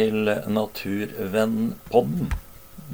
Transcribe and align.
til 0.00 0.30
Naturvennpodden. 0.48 2.30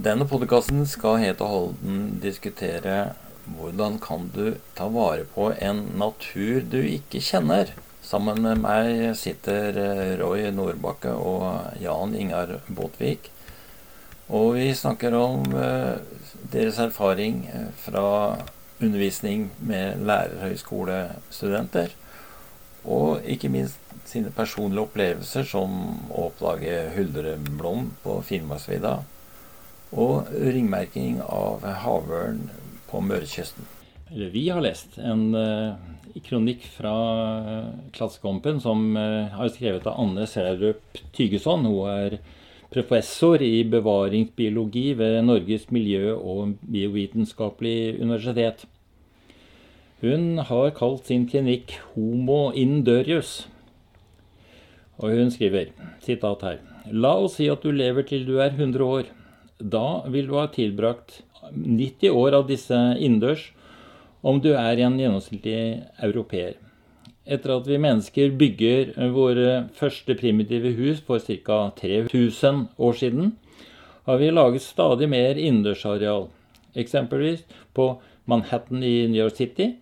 Denne 0.03 0.25
podkasten 0.27 0.83
skal 0.91 1.21
helt 1.23 1.43
og 1.45 1.53
holdent 1.53 2.17
diskutere 2.25 2.97
hvordan 3.47 4.01
kan 4.03 4.25
du 4.35 4.57
ta 4.75 4.89
vare 4.91 5.23
på 5.37 5.53
en 5.63 5.85
natur 6.01 6.65
du 6.67 6.81
ikke 6.81 7.23
kjenner. 7.23 7.71
Sammen 8.03 8.43
med 8.43 8.59
meg 8.65 9.15
sitter 9.19 9.79
Roy 10.19 10.49
Nordbakke 10.57 11.15
og 11.15 11.79
Jan 11.79 12.17
Ingar 12.19 12.57
Båtvik. 12.67 13.31
Og 14.27 14.57
vi 14.59 14.73
snakker 14.75 15.15
om 15.15 15.47
eh, 15.55 16.03
deres 16.51 16.83
erfaring 16.83 17.45
fra 17.85 18.09
undervisning 18.83 19.53
med 19.63 20.03
lærerhøyskolestudenter. 20.11 21.95
Og 22.83 23.23
ikke 23.23 23.53
minst 23.55 23.86
sine 24.11 24.33
personlige 24.35 24.87
opplevelser, 24.87 25.47
som 25.49 25.77
å 26.11 26.29
oppdage 26.29 26.79
huldreblom 26.97 27.91
på 28.05 28.21
Finnmarksvidda 28.27 28.99
og 29.97 30.31
ringmerking 30.35 31.21
av 31.23 31.65
havørn 31.85 32.47
på 32.91 33.03
Mørekysten. 33.05 33.67
Vi 34.11 34.47
har 34.49 34.63
lest 34.63 34.99
en 35.03 35.35
uh, 35.35 35.75
kronikk 36.27 36.67
fra 36.77 36.95
uh, 37.43 37.71
Klassekampen 37.95 38.61
som 38.63 38.93
uh, 38.95 39.27
har 39.35 39.51
skrevet 39.55 39.87
av 39.91 39.99
Anne 40.03 40.27
Serrup 40.31 41.01
Tygeson. 41.17 41.67
Hun 41.67 41.91
er 41.91 42.19
professor 42.71 43.43
i 43.43 43.65
bevaringsbiologi 43.67 44.93
ved 44.99 45.21
Norges 45.27 45.69
miljø- 45.75 46.17
og 46.17 46.57
biovitenskapelig 46.63 47.99
universitet. 48.01 48.67
Hun 50.03 50.39
har 50.39 50.75
kalt 50.77 51.07
sin 51.09 51.27
klinikk 51.31 51.79
Homo 51.95 52.51
indørius. 52.53 53.47
Og 54.97 55.13
hun 55.13 55.31
skriver, 55.33 55.73
sitat 56.01 56.43
her 56.47 56.61
La 56.93 57.13
oss 57.21 57.37
si 57.37 57.49
at 57.53 57.65
du 57.65 57.73
lever 57.75 58.07
til 58.09 58.25
du 58.29 58.39
er 58.41 58.55
100 58.55 58.85
år. 58.85 59.09
Da 59.59 60.03
vil 60.13 60.29
du 60.29 60.37
ha 60.39 60.47
tilbrakt 60.53 61.21
90 61.53 62.13
år 62.13 62.37
av 62.39 62.47
disse 62.49 62.77
innendørs, 62.97 63.51
om 64.27 64.41
du 64.43 64.53
er 64.55 64.81
en 64.83 64.99
gjennomsnittlig 64.99 65.83
europeer. 66.03 66.57
Etter 67.27 67.57
at 67.57 67.67
vi 67.67 67.79
mennesker 67.83 68.35
bygger 68.39 68.93
våre 69.15 69.67
første 69.75 70.15
primitive 70.19 70.73
hus 70.79 71.03
for 71.07 71.19
ca. 71.19 71.59
3000 71.81 72.67
år 72.79 72.99
siden, 73.01 73.33
har 74.07 74.21
vi 74.23 74.31
laget 74.31 74.63
stadig 74.63 75.09
mer 75.11 75.35
innendørsareal. 75.35 76.29
Eksempelvis 76.79 77.43
på 77.75 77.97
Manhattan 78.31 78.83
i 78.83 79.09
New 79.11 79.19
York 79.19 79.35
City 79.35 79.73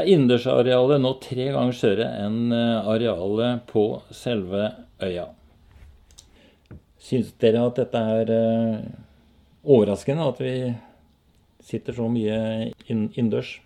er 0.00 0.10
innendørsarealet 0.12 1.02
nå 1.02 1.12
tre 1.22 1.48
ganger 1.54 1.76
større 1.76 2.06
enn 2.24 2.52
eh, 2.54 2.88
arealet 2.92 3.66
på 3.70 3.86
selve 4.14 4.70
øya. 5.02 5.28
Syns 7.06 7.30
dere 7.42 7.62
at 7.68 7.78
dette 7.78 8.02
er 8.16 8.32
eh, 8.34 8.88
overraskende, 9.66 10.26
at 10.26 10.42
vi 10.42 10.56
sitter 11.66 11.96
så 11.96 12.08
mye 12.10 12.72
innendørs? 12.90 13.56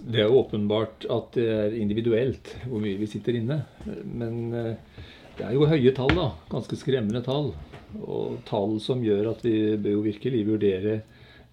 Det 0.00 0.22
er 0.24 0.32
åpenbart 0.32 1.04
at 1.12 1.34
det 1.36 1.48
er 1.52 1.76
individuelt 1.76 2.54
hvor 2.64 2.80
mye 2.82 2.98
vi 2.98 3.08
sitter 3.10 3.36
inne. 3.38 3.60
Men 3.84 4.54
eh, 4.56 5.02
det 5.38 5.48
er 5.48 5.56
jo 5.56 5.68
høye 5.68 5.92
tall, 5.96 6.14
da. 6.16 6.30
Ganske 6.50 6.78
skremmende 6.80 7.24
tall. 7.26 7.52
Og 8.02 8.40
tall 8.48 8.78
som 8.82 9.04
gjør 9.04 9.32
at 9.34 9.44
vi 9.46 9.76
bør 9.78 9.98
jo 9.98 10.06
virkelig 10.08 10.46
vurdere 10.48 11.02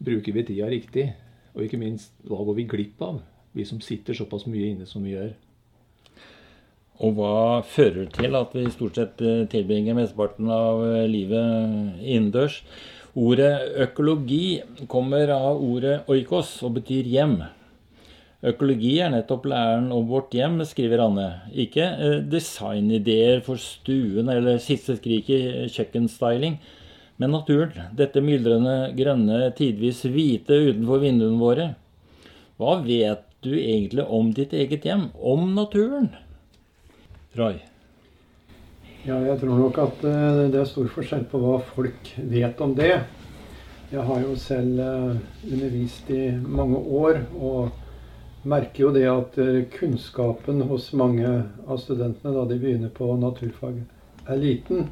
bruker 0.02 0.34
vi 0.34 0.46
tida 0.46 0.70
riktig. 0.70 1.12
Og 1.56 1.66
ikke 1.66 1.80
minst, 1.82 2.14
hva 2.28 2.44
går 2.48 2.62
vi 2.62 2.68
glipp 2.72 3.02
av, 3.04 3.22
vi 3.56 3.66
som 3.68 3.82
sitter 3.84 4.16
såpass 4.16 4.48
mye 4.48 4.72
inne 4.72 4.88
som 4.88 5.04
vi 5.04 5.16
gjør? 5.16 5.34
Og 7.02 7.18
hva 7.18 7.36
fører 7.66 8.10
til 8.14 8.38
at 8.38 8.52
vi 8.54 8.68
stort 8.70 9.00
sett 9.00 9.22
eh, 9.26 9.46
tilbringer 9.50 9.98
mesteparten 9.98 10.52
av 10.54 10.84
eh, 10.86 11.08
livet 11.10 12.04
innendørs? 12.04 12.62
Ordet 13.18 13.56
økologi 13.84 14.62
kommer 14.92 15.34
av 15.34 15.60
ordet 15.60 16.06
oikos 16.12 16.54
og 16.64 16.78
betyr 16.78 17.10
hjem. 17.12 17.42
Økologi 18.48 18.94
er 19.04 19.12
nettopp 19.14 19.50
læren 19.52 19.90
om 19.94 20.06
vårt 20.10 20.32
hjem, 20.34 20.62
skriver 20.66 21.04
Anne. 21.04 21.28
Ikke 21.52 21.90
eh, 21.90 22.20
designideer 22.32 23.42
for 23.46 23.60
stuen 23.60 24.32
eller 24.32 24.62
siste 24.64 24.96
skrik 25.02 25.34
i 25.34 25.42
kjøkkenstyling 25.74 26.62
med 27.22 27.30
naturen. 27.36 27.90
Dette 27.94 28.24
myldrende 28.26 28.92
grønne, 28.98 29.44
tidvis 29.58 30.02
hvite 30.10 30.58
utenfor 30.72 31.04
vinduene 31.04 31.42
våre. 31.42 31.68
Hva 32.58 32.80
vet 32.86 33.28
du 33.46 33.54
egentlig 33.58 34.06
om 34.06 34.32
ditt 34.38 34.54
eget 34.58 34.86
hjem? 34.86 35.10
Om 35.18 35.52
naturen? 35.58 36.10
Roy? 37.38 37.60
Ja, 39.06 39.18
jeg 39.26 39.38
tror 39.42 39.58
nok 39.58 39.78
at 39.82 40.04
eh, 40.06 40.48
det 40.54 40.60
er 40.62 40.68
stor 40.70 40.90
forskjell 40.94 41.24
på 41.30 41.42
hva 41.42 41.56
folk 41.72 42.10
vet 42.30 42.60
om 42.62 42.76
det. 42.78 42.94
Jeg 43.92 44.04
har 44.08 44.20
jo 44.22 44.36
selv 44.38 44.82
eh, 44.82 45.22
undervist 45.50 46.12
i 46.14 46.28
mange 46.38 46.78
år 46.78 47.24
og 47.34 48.46
merker 48.46 48.86
jo 48.86 48.92
det 48.94 49.08
at 49.10 49.40
eh, 49.42 49.64
kunnskapen 49.74 50.62
hos 50.70 50.92
mange 50.98 51.32
av 51.66 51.82
studentene 51.82 52.36
da 52.36 52.46
de 52.50 52.60
begynner 52.62 52.94
på 52.94 53.10
naturfag, 53.22 53.82
er 54.28 54.42
liten. 54.42 54.92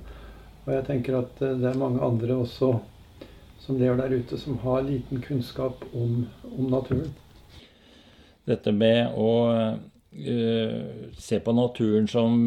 Og 0.70 0.76
jeg 0.76 0.86
tenker 0.86 1.16
at 1.18 1.40
eh, 1.42 1.56
det 1.58 1.66
er 1.66 1.82
mange 1.82 2.02
andre 2.06 2.36
også 2.44 2.76
som 3.60 3.78
lever 3.78 3.98
der 3.98 4.14
ute, 4.22 4.38
som 4.38 4.60
har 4.62 4.84
liten 4.86 5.22
kunnskap 5.22 5.82
om, 5.98 6.28
om 6.46 6.68
naturen. 6.70 7.10
Dette 8.50 8.72
med 8.74 9.14
å 9.20 9.32
uh, 9.50 11.10
se 11.22 11.40
på 11.44 11.54
naturen 11.54 12.08
som 12.10 12.38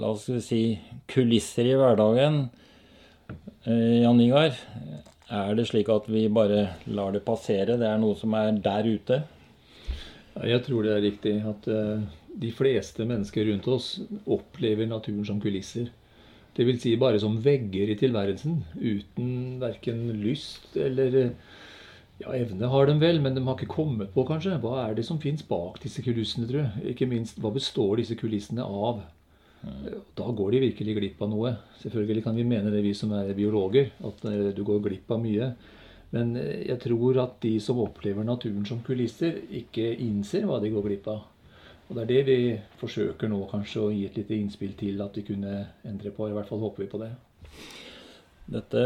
la 0.00 0.10
oss 0.16 0.24
si, 0.42 0.62
kulisser 1.10 1.68
i 1.68 1.76
hverdagen, 1.78 2.40
uh, 3.68 3.94
Jan 4.00 4.22
Ingar. 4.24 4.58
Er 5.30 5.54
det 5.54 5.68
slik 5.70 5.92
at 5.94 6.08
vi 6.10 6.24
bare 6.32 6.64
lar 6.90 7.14
det 7.14 7.22
passere? 7.26 7.78
Det 7.78 7.86
er 7.86 8.00
noe 8.02 8.18
som 8.18 8.34
er 8.38 8.50
der 8.64 8.88
ute? 8.88 9.20
Jeg 10.42 10.64
tror 10.66 10.82
det 10.82 10.96
er 10.96 11.06
riktig 11.06 11.36
at 11.52 11.70
uh, 11.70 12.02
de 12.34 12.50
fleste 12.54 13.06
mennesker 13.06 13.46
rundt 13.52 13.70
oss 13.70 13.92
opplever 14.26 14.90
naturen 14.90 15.26
som 15.28 15.38
kulisser. 15.42 15.92
Dvs. 16.54 16.80
Si 16.84 16.94
bare 17.00 17.18
som 17.22 17.40
vegger 17.42 17.90
i 17.90 17.98
tilværelsen, 17.98 18.60
uten 18.78 19.30
verken 19.62 20.06
lyst 20.22 20.76
eller 20.78 21.34
ja, 22.20 22.30
evne 22.30 22.70
har 22.70 22.86
de 22.86 22.94
vel, 23.00 23.18
men 23.22 23.34
de 23.34 23.42
har 23.42 23.58
ikke 23.58 23.74
kommet 23.74 24.12
på, 24.14 24.22
kanskje. 24.28 24.60
Hva 24.62 24.84
er 24.84 24.94
det 24.94 25.06
som 25.08 25.18
fins 25.22 25.42
bak 25.46 25.80
disse 25.82 26.04
kulissene, 26.04 26.46
tror 26.50 26.62
jeg? 26.62 26.94
Ikke 26.94 27.10
minst, 27.10 27.40
hva 27.42 27.50
består 27.54 27.98
disse 27.98 28.14
kulissene 28.18 28.62
av? 28.62 29.02
Da 30.14 30.26
går 30.30 30.54
de 30.54 30.62
virkelig 30.68 30.96
glipp 30.98 31.22
av 31.24 31.30
noe. 31.32 31.54
Selvfølgelig 31.82 32.24
kan 32.26 32.36
vi 32.36 32.46
mene 32.46 32.72
det, 32.72 32.82
vi 32.84 32.94
som 32.96 33.12
er 33.16 33.32
biologer, 33.36 33.90
at 34.04 34.26
eh, 34.28 34.50
du 34.56 34.62
går 34.66 34.82
glipp 34.84 35.10
av 35.14 35.22
mye. 35.22 35.50
Men 36.14 36.34
eh, 36.40 36.66
jeg 36.68 36.80
tror 36.84 37.20
at 37.24 37.38
de 37.42 37.54
som 37.62 37.80
opplever 37.82 38.26
naturen 38.26 38.66
som 38.68 38.82
kulisser, 38.84 39.40
ikke 39.62 39.88
innser 40.04 40.46
hva 40.48 40.60
de 40.62 40.72
går 40.74 40.88
glipp 40.88 41.08
av. 41.12 41.24
Og 41.88 41.96
Det 41.96 42.02
er 42.02 42.10
det 42.10 42.22
vi 42.26 42.38
forsøker 42.80 43.28
nå 43.28 43.42
kanskje 43.50 43.82
å 43.82 43.92
gi 43.92 44.06
et 44.08 44.16
lite 44.16 44.36
innspill 44.38 44.72
til 44.78 45.00
at 45.04 45.16
vi 45.18 45.26
kunne 45.26 45.66
endre 45.84 46.12
på. 46.14 46.28
I 46.28 46.36
hvert 46.36 46.48
fall 46.48 46.62
håper 46.62 46.84
vi 46.84 46.90
på 46.90 47.00
det. 47.02 47.10
Dette 48.54 48.84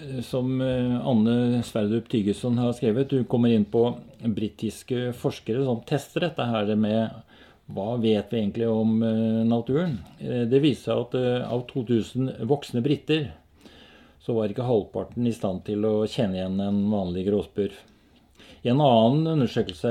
eh, 0.00 0.20
som 0.24 0.52
eh, 0.64 0.96
Anne 0.96 1.62
Sverdrup 1.66 2.08
Tygesson 2.12 2.58
har 2.60 2.72
skrevet, 2.76 3.12
du 3.12 3.28
kommer 3.28 3.52
inn 3.52 3.66
på 3.68 3.84
britiske 4.20 5.10
forskere 5.16 5.64
som 5.68 5.84
tester 5.88 6.28
dette 6.28 6.48
her 6.48 6.72
med 6.76 7.20
hva 7.70 7.92
vet 8.02 8.32
vi 8.32 8.40
egentlig 8.40 8.68
om 8.68 8.96
eh, 9.04 9.42
naturen. 9.48 9.98
Det 10.20 10.62
viser 10.64 10.90
seg 10.90 11.04
at 11.04 11.46
av 11.52 11.66
2000 11.68 12.48
voksne 12.48 12.84
briter 12.84 13.28
så 14.20 14.34
var 14.36 14.52
ikke 14.52 14.66
halvparten 14.68 15.28
i 15.28 15.36
stand 15.36 15.64
til 15.68 15.84
å 15.88 15.94
kjenne 16.08 16.40
igjen 16.40 16.60
en 16.64 16.82
vanlig 16.92 17.24
gråspurv. 17.30 17.76
I 18.60 18.68
en 18.68 18.80
annen 18.84 19.28
undersøkelse 19.38 19.90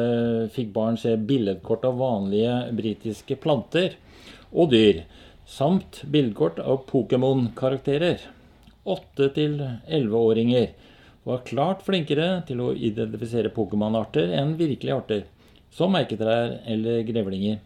fikk 0.53 0.73
barn 0.75 0.97
se 1.01 1.15
billedkort 1.17 1.87
av 1.89 1.97
vanlige 1.97 2.53
britiske 2.77 3.39
planter 3.41 3.95
og 4.51 4.69
dyr, 4.73 5.03
samt 5.49 6.03
billedkort 6.05 6.59
av 6.61 6.83
Pokémon-karakterer. 6.91 8.21
Åtte 8.85 9.31
til 9.33 9.55
elleveåringer 9.89 10.69
var 11.25 11.41
klart 11.47 11.81
flinkere 11.85 12.43
til 12.45 12.61
å 12.61 12.69
identifisere 12.73 13.53
Pokémon-arter 13.55 14.35
enn 14.37 14.53
virkelige 14.59 14.99
arter, 15.01 15.25
som 15.73 15.93
merketrær 15.97 16.59
eller 16.69 17.01
grevlinger. 17.07 17.57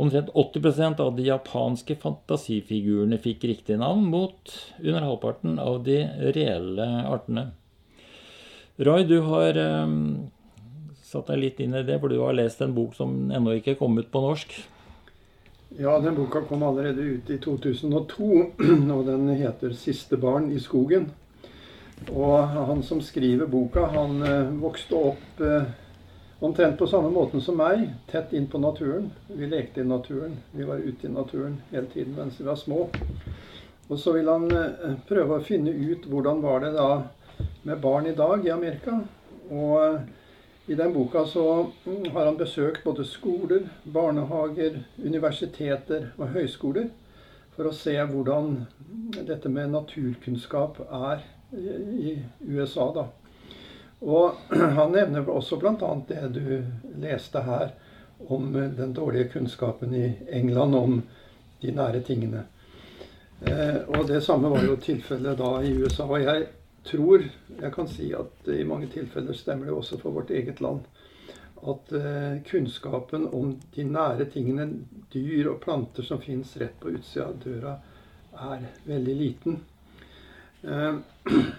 Omtrent 0.00 0.30
80% 0.32 1.00
av 1.04 1.16
de 1.16 1.26
japanske 1.26 1.96
fantasifigurene 2.00 3.18
fikk 3.20 3.48
riktig 3.50 3.80
navn, 3.80 4.06
mot 4.12 4.52
under 4.80 5.04
halvparten 5.04 5.56
av 5.60 5.82
de 5.88 5.98
reelle 6.36 6.86
artene. 7.08 7.50
Roy, 8.80 9.04
du 9.04 9.18
har 9.20 9.58
um, 9.58 10.30
satt 11.04 11.26
deg 11.28 11.40
litt 11.42 11.58
inn 11.60 11.74
i 11.76 11.82
det, 11.84 11.98
for 12.00 12.08
du 12.08 12.22
har 12.22 12.32
lest 12.32 12.62
en 12.64 12.72
bok 12.72 12.94
som 12.96 13.12
ennå 13.28 13.58
ikke 13.58 13.74
er 13.74 13.76
kommet 13.76 14.08
på 14.08 14.22
norsk. 14.24 14.54
Ja, 15.76 15.98
den 16.00 16.16
boka 16.16 16.40
kom 16.48 16.64
allerede 16.64 17.04
ut 17.04 17.28
i 17.28 17.36
2002, 17.44 18.30
og 18.96 19.02
den 19.04 19.28
heter 19.36 19.76
'Siste 19.76 20.16
barn 20.16 20.48
i 20.48 20.62
skogen'. 20.64 21.10
Og 22.08 22.48
han 22.48 22.80
som 22.82 23.04
skriver 23.04 23.52
boka, 23.52 23.84
han 23.84 24.24
uh, 24.24 24.48
vokste 24.64 24.96
opp 24.96 25.44
uh, 25.44 25.68
omtrent 26.40 26.80
på 26.80 26.88
samme 26.88 27.12
måten 27.12 27.44
som 27.44 27.60
meg, 27.60 27.84
tett 28.08 28.32
inn 28.32 28.48
på 28.48 28.64
naturen. 28.64 29.12
Vi 29.28 29.44
lekte 29.44 29.84
i 29.84 29.88
naturen. 29.92 30.40
Vi 30.56 30.64
var 30.64 30.80
ute 30.80 31.04
i 31.06 31.12
naturen 31.12 31.60
hele 31.68 31.92
tiden 31.92 32.16
mens 32.16 32.40
vi 32.40 32.48
var 32.48 32.56
små. 32.56 32.88
Og 33.90 33.98
så 33.98 34.16
vil 34.16 34.28
han 34.28 34.48
prøve 35.08 35.36
å 35.36 35.44
finne 35.44 35.68
ut 35.68 36.06
hvordan 36.08 36.40
var 36.40 36.64
det 36.64 36.78
da 36.78 36.92
med 37.62 37.80
barn 37.80 38.06
i 38.06 38.14
dag 38.14 38.46
i 38.46 38.50
Amerika. 38.50 39.00
Og 39.50 40.00
i 40.70 40.74
den 40.74 40.92
boka 40.92 41.24
så 41.26 41.66
mm, 41.84 42.10
har 42.12 42.26
han 42.26 42.36
besøkt 42.36 42.84
både 42.84 43.04
skoler, 43.04 43.68
barnehager, 43.84 44.82
universiteter 45.04 46.10
og 46.16 46.34
høyskoler 46.36 46.90
for 47.56 47.68
å 47.68 47.74
se 47.74 47.96
hvordan 47.98 48.52
dette 49.18 49.50
med 49.50 49.72
naturkunnskap 49.74 50.78
er 50.86 51.24
i 51.52 52.14
USA. 52.46 52.86
da. 52.94 53.08
Og 54.00 54.38
han 54.78 54.94
nevner 54.94 55.28
også 55.28 55.58
bl.a. 55.60 55.90
det 56.08 56.28
du 56.36 56.62
leste 57.02 57.42
her 57.44 57.74
om 58.28 58.52
den 58.52 58.94
dårlige 58.94 59.32
kunnskapen 59.34 59.94
i 59.94 60.06
England 60.28 60.74
om 60.74 61.02
de 61.60 61.72
nære 61.74 62.00
tingene. 62.06 62.46
Eh, 63.40 63.76
og 63.88 64.06
det 64.08 64.22
samme 64.24 64.50
var 64.52 64.64
jo 64.64 64.76
tilfellet 64.80 65.38
da 65.40 65.52
i 65.64 65.72
USA. 65.82 66.04
Og 66.04 66.22
jeg 66.22 66.46
tror 66.86 67.24
jeg 67.60 67.72
kan 67.74 67.88
si 67.88 68.10
at 68.16 68.48
i 68.48 68.64
mange 68.64 68.88
tilfeller 68.92 69.36
stemmer 69.36 69.68
det 69.68 69.76
også 69.76 69.98
for 70.00 70.16
vårt 70.16 70.30
eget 70.34 70.60
land. 70.64 70.84
At 71.60 71.92
eh, 71.92 72.40
kunnskapen 72.48 73.26
om 73.36 73.52
de 73.74 73.84
nære 73.84 74.30
tingene, 74.32 74.68
dyr 75.12 75.50
og 75.52 75.60
planter 75.64 76.06
som 76.06 76.22
fins 76.22 76.54
rett 76.60 76.78
på 76.80 76.94
utsida 76.94 77.26
av 77.28 77.42
døra, 77.42 77.74
er 78.32 78.64
veldig 78.86 79.16
liten. 79.18 79.58
Eh, 80.62 80.94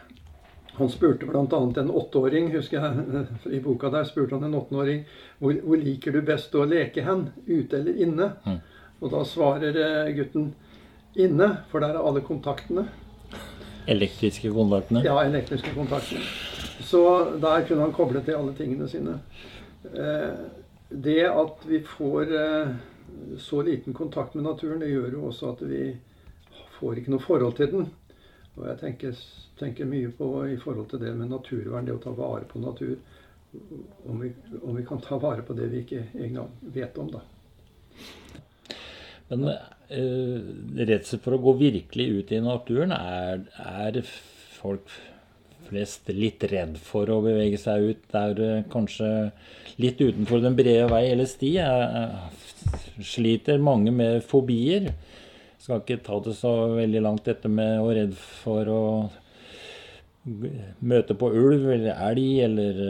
han 0.80 0.90
spurte 0.90 1.30
bl.a. 1.30 1.62
en 1.84 1.94
åtteåring 2.02 2.50
husker 2.56 2.82
jeg, 2.82 3.28
i 3.58 3.62
boka 3.62 3.94
der, 3.94 4.10
spurte 4.10 4.40
han 4.40 4.50
en 4.50 4.58
åtteåring 4.58 5.06
hvor, 5.38 5.54
hvor 5.62 5.78
liker 5.78 6.18
du 6.18 6.24
best 6.26 6.56
å 6.56 6.66
leke 6.66 7.06
hen, 7.06 7.28
ute 7.46 7.78
eller 7.84 8.02
inne? 8.02 8.34
Mm. 8.48 8.60
Og 9.02 9.14
da 9.14 9.22
svarer 9.26 9.78
eh, 9.86 10.12
gutten 10.18 10.52
inne, 11.14 11.54
for 11.70 11.84
der 11.84 11.94
er 11.94 12.10
alle 12.10 12.26
kontaktene. 12.26 12.88
Elektriske 13.88 14.52
kontaktene? 14.54 15.04
Ja, 15.06 15.18
elektriske 15.24 15.74
kontaktene. 15.76 16.22
Så 16.86 17.02
der 17.42 17.66
kunne 17.68 17.88
han 17.88 17.94
koble 17.96 18.22
til 18.26 18.38
alle 18.38 18.54
tingene 18.58 18.88
sine. 18.90 19.20
Eh, 19.94 20.34
det 20.90 21.24
at 21.30 21.66
vi 21.66 21.82
får 21.88 22.34
eh, 22.36 22.74
så 23.40 23.62
liten 23.62 23.94
kontakt 23.94 24.36
med 24.36 24.44
naturen, 24.44 24.80
det 24.80 24.92
gjør 24.92 25.18
jo 25.18 25.26
også 25.30 25.56
at 25.56 25.66
vi 25.70 25.82
får 26.80 27.02
ikke 27.02 27.16
noe 27.16 27.24
forhold 27.24 27.58
til 27.58 27.72
den. 27.72 27.90
Og 28.58 28.68
jeg 28.68 28.80
tenker, 28.82 29.20
tenker 29.60 29.90
mye 29.90 30.12
på 30.16 30.30
i 30.52 30.58
forhold 30.60 30.90
til 30.92 31.02
det 31.02 31.14
med 31.16 31.32
naturvern, 31.32 31.88
det 31.88 31.96
å 31.96 32.04
ta 32.04 32.14
vare 32.16 32.48
på 32.50 32.62
natur. 32.62 32.98
Om 34.08 34.22
vi, 34.24 34.32
om 34.62 34.76
vi 34.78 34.86
kan 34.88 35.02
ta 35.04 35.18
vare 35.20 35.44
på 35.48 35.56
det 35.58 35.68
vi 35.72 35.84
ikke 35.84 36.06
engang 36.20 36.52
vet 36.62 36.98
om, 37.00 37.12
da. 37.12 37.24
Men 39.32 39.48
redsel 39.92 41.20
for 41.24 41.36
å 41.36 41.42
gå 41.44 41.56
virkelig 41.60 42.08
ut 42.18 42.32
i 42.32 42.42
naturen, 42.44 42.94
er, 42.96 43.44
er, 43.60 44.02
folk 44.62 44.94
flest 45.68 46.10
litt 46.14 46.44
redd 46.52 46.78
for 46.84 47.10
å 47.12 47.22
bevege 47.24 47.58
seg 47.60 47.92
ut 47.92 48.02
der 48.12 48.40
uh, 48.40 48.64
kanskje 48.72 49.08
litt 49.82 50.02
utenfor 50.02 50.44
den 50.44 50.58
brede 50.58 50.90
vei 50.92 51.06
eller 51.12 51.30
sti? 51.30 51.54
Jeg 51.58 53.06
sliter 53.08 53.64
mange 53.64 53.94
med 53.96 54.20
fobier? 54.28 54.92
Skal 55.62 55.82
ikke 55.82 56.02
ta 56.06 56.20
det 56.26 56.36
så 56.40 56.52
veldig 56.76 57.04
langt, 57.06 57.26
dette 57.28 57.50
med 57.52 57.80
å 57.82 57.92
redd 57.94 58.16
for 58.18 58.72
å 58.72 58.84
møte 60.86 61.16
på 61.18 61.32
ulv 61.34 61.70
eller 61.74 61.98
elg 62.10 62.44
eller 62.46 62.84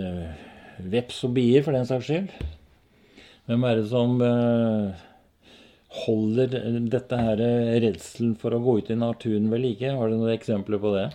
veps 0.91 1.21
og 1.27 1.35
bier, 1.37 1.63
for 1.63 1.75
den 1.75 1.87
saks 1.87 2.09
skyld. 2.09 2.33
Hvem 3.47 3.65
er 3.67 3.79
det 3.79 3.87
som 3.91 4.17
Holder 5.91 6.53
dette 6.87 7.17
her 7.19 7.41
redselen 7.83 8.35
for 8.39 8.55
å 8.55 8.61
gå 8.63 8.77
ut 8.79 8.91
i 8.93 8.99
naturen 8.99 9.49
ved 9.51 9.63
like? 9.65 9.91
Har 9.91 10.09
du 10.09 10.15
noen 10.15 10.33
eksempler 10.33 10.79
på 10.79 10.93
det? 10.95 11.07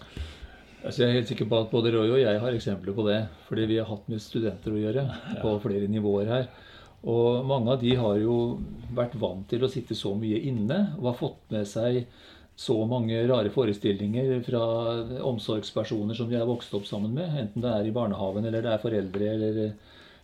Altså 0.86 1.02
jeg 1.02 1.08
er 1.08 1.16
helt 1.16 1.30
sikker 1.32 1.48
på 1.50 1.58
at 1.64 1.72
både 1.72 1.90
Roy 1.94 2.12
og 2.12 2.20
jeg 2.20 2.40
har 2.42 2.54
eksempler 2.54 2.94
på 2.94 3.06
det. 3.08 3.18
Fordi 3.48 3.66
vi 3.72 3.78
har 3.80 3.88
hatt 3.88 4.06
med 4.12 4.22
studenter 4.22 4.74
å 4.74 4.82
gjøre 4.82 5.06
på 5.40 5.54
flere 5.64 5.88
nivåer 5.90 6.30
her. 6.30 6.48
Og 7.06 7.46
mange 7.48 7.72
av 7.72 7.80
de 7.80 7.94
har 7.96 8.20
jo 8.20 8.36
vært 8.96 9.16
vant 9.20 9.46
til 9.50 9.64
å 9.64 9.70
sitte 9.70 9.96
så 9.98 10.12
mye 10.18 10.38
inne 10.48 10.78
og 10.98 11.10
har 11.10 11.20
fått 11.20 11.54
med 11.54 11.68
seg 11.70 12.04
så 12.56 12.76
mange 12.88 13.18
rare 13.28 13.50
forestillinger 13.52 14.38
fra 14.46 14.62
omsorgspersoner 15.28 16.16
som 16.16 16.30
de 16.30 16.38
har 16.38 16.48
vokst 16.48 16.72
opp 16.76 16.86
sammen 16.88 17.12
med. 17.16 17.34
Enten 17.42 17.64
det 17.64 17.72
er 17.72 17.88
i 17.88 17.94
barnehagen 17.94 18.48
eller 18.48 18.64
det 18.64 18.72
er 18.72 18.82
foreldre 18.82 19.32
eller 19.34 19.60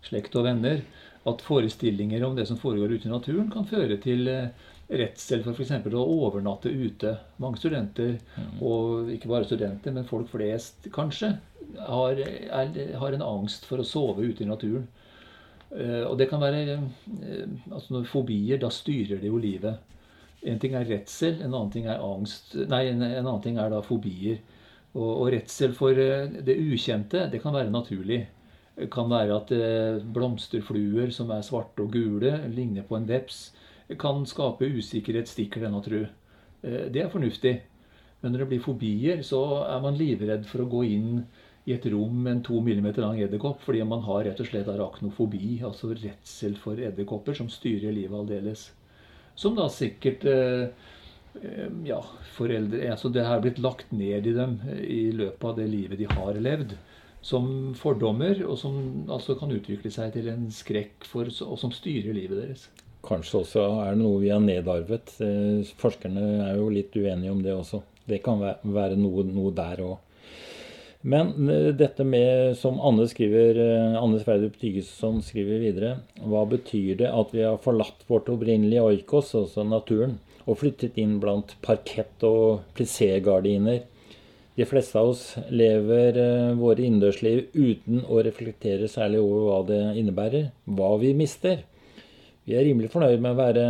slekt 0.02 0.36
og 0.38 0.46
venner 0.48 0.80
at 1.28 1.42
forestillinger 1.42 2.24
om 2.24 2.36
det 2.36 2.46
som 2.46 2.58
foregår 2.58 2.96
ute 2.96 3.08
i 3.08 3.12
naturen, 3.12 3.50
kan 3.50 3.66
føre 3.68 3.98
til 4.02 4.26
eh, 4.30 4.48
redsel 4.90 5.44
for 5.44 5.54
f.eks. 5.54 5.70
å 5.94 6.02
overnatte 6.02 6.72
ute. 6.72 7.14
Mange 7.42 7.60
studenter, 7.60 8.16
mm. 8.34 8.56
og 8.66 9.12
ikke 9.14 9.30
bare 9.30 9.46
studenter, 9.46 9.94
men 9.94 10.08
folk 10.08 10.30
flest 10.32 10.88
kanskje, 10.94 11.36
har, 11.78 12.18
er, 12.18 12.74
har 12.98 13.14
en 13.14 13.24
angst 13.24 13.68
for 13.68 13.80
å 13.80 13.86
sove 13.86 14.26
ute 14.26 14.44
i 14.44 14.50
naturen. 14.50 14.88
Uh, 15.72 16.04
og 16.04 16.18
det 16.20 16.26
kan 16.28 16.42
være 16.42 16.74
uh, 16.76 17.46
altså 17.72 17.94
når 17.94 18.10
Fobier, 18.10 18.58
da 18.60 18.68
styrer 18.68 19.22
det 19.22 19.30
jo 19.30 19.38
livet. 19.40 19.78
En 20.44 20.58
ting 20.60 20.74
er 20.76 20.84
redsel, 20.84 21.38
en 21.38 21.54
annen 21.54 21.70
ting 21.72 21.86
er 21.88 22.02
angst 22.02 22.56
Nei, 22.58 22.82
en, 22.90 23.00
en 23.06 23.22
annen 23.22 23.44
ting 23.44 23.60
er 23.62 23.70
da 23.72 23.78
fobier. 23.86 24.40
Og, 24.92 25.06
og 25.06 25.28
redsel 25.32 25.72
for 25.72 25.96
det 25.96 26.56
ukjente, 26.58 27.28
det 27.32 27.40
kan 27.40 27.54
være 27.54 27.70
naturlig 27.72 28.24
kan 28.92 29.10
være 29.10 29.36
at 29.36 29.52
eh, 29.52 30.00
blomsterfluer 30.14 31.12
som 31.12 31.30
er 31.34 31.44
svarte 31.44 31.84
og 31.84 31.92
gule, 31.92 32.32
ligner 32.52 32.86
på 32.88 32.96
en 32.96 33.08
veps, 33.08 33.50
kan 34.00 34.24
skape 34.28 34.70
usikkerhet, 34.78 35.28
stikker 35.28 35.66
denne 35.66 35.82
tru. 35.84 36.00
Eh, 36.62 36.88
det 36.92 37.04
er 37.04 37.12
fornuftig. 37.12 37.58
Men 38.22 38.32
når 38.32 38.44
det 38.44 38.50
blir 38.52 38.64
fobier, 38.64 39.22
så 39.26 39.42
er 39.66 39.82
man 39.82 39.98
livredd 39.98 40.46
for 40.48 40.64
å 40.64 40.70
gå 40.70 40.84
inn 40.88 41.24
i 41.66 41.74
et 41.74 41.84
rom 41.92 42.22
med 42.24 42.32
en 42.32 42.44
to 42.46 42.60
millimeter 42.64 43.04
lang 43.04 43.20
edderkopp 43.22 43.60
fordi 43.62 43.84
man 43.86 44.00
har 44.02 44.24
rett 44.26 44.40
og 44.42 44.48
slett 44.48 44.70
arachnofobi, 44.70 45.60
altså 45.66 45.92
redsel 45.92 46.56
for 46.58 46.80
edderkopper, 46.80 47.36
som 47.38 47.50
styrer 47.52 47.94
livet 47.94 48.18
aldeles. 48.18 48.70
Som 49.38 49.54
da 49.58 49.68
sikkert 49.70 50.24
eh, 50.28 50.88
ja, 51.88 52.00
foreldre 52.36 52.90
altså 52.92 53.08
Det 53.08 53.22
har 53.24 53.40
blitt 53.40 53.60
lagt 53.62 53.92
ned 53.96 54.26
i 54.28 54.34
dem 54.36 54.58
i 54.84 55.06
løpet 55.16 55.46
av 55.48 55.54
det 55.56 55.68
livet 55.72 56.02
de 56.02 56.08
har 56.10 56.36
levd 56.36 56.74
som 57.22 57.72
fordommer, 57.78 58.42
og 58.44 58.58
som 58.58 58.76
altså 59.10 59.36
kan 59.38 59.52
utvikle 59.54 59.92
seg 59.94 60.12
til 60.16 60.28
en 60.32 60.48
skrekk 60.52 61.06
for, 61.08 61.30
og 61.46 61.58
som 61.60 61.74
styrer 61.74 62.16
livet 62.16 62.40
deres. 62.42 62.68
Kanskje 63.02 63.42
også 63.42 63.66
er 63.82 63.94
det 63.94 64.02
noe 64.02 64.20
vi 64.22 64.30
har 64.30 64.42
nedarvet. 64.42 65.14
Eh, 65.22 65.74
forskerne 65.78 66.22
er 66.48 66.58
jo 66.58 66.70
litt 66.70 66.94
uenige 66.94 67.34
om 67.34 67.42
det 67.42 67.54
også. 67.54 67.82
Det 68.06 68.20
kan 68.22 68.42
være 68.42 68.98
noe, 68.98 69.24
noe 69.26 69.54
der 69.54 69.82
òg. 69.86 69.96
Men 71.02 71.32
eh, 71.50 71.70
dette 71.74 72.06
med, 72.06 72.56
som 72.58 72.78
Anne 72.82 73.08
skriver, 73.10 73.58
eh, 73.58 73.98
Anne 73.98 74.20
Sverdrup 74.22 74.58
Tygesson 74.60 75.18
skriver 75.26 75.62
videre, 75.62 75.94
hva 76.22 76.44
betyr 76.50 77.00
det 77.02 77.10
at 77.10 77.34
vi 77.34 77.42
har 77.42 77.58
forlatt 77.62 78.06
vårt 78.10 78.30
opprinnelige 78.30 78.84
oikos, 78.86 79.34
altså 79.38 79.66
naturen, 79.66 80.20
og 80.46 80.60
flyttet 80.62 80.98
inn 80.98 81.18
blant 81.22 81.56
parkett 81.62 82.22
og 82.26 82.62
plissé-gardiner? 82.78 83.82
De 84.52 84.66
fleste 84.68 85.00
av 85.00 85.14
oss 85.14 85.24
lever 85.48 86.18
eh, 86.20 86.52
våre 86.60 86.84
innendørsliv 86.84 87.46
uten 87.56 88.02
å 88.04 88.20
reflektere 88.24 88.88
særlig 88.90 89.22
over 89.24 89.46
hva 89.46 89.60
det 89.70 89.80
innebærer, 90.02 90.50
hva 90.68 90.90
vi 91.00 91.14
mister. 91.16 91.62
Vi 92.44 92.58
er 92.58 92.66
rimelig 92.68 92.90
fornøyd 92.92 93.22
med 93.22 93.32
å 93.32 93.40
være 93.40 93.66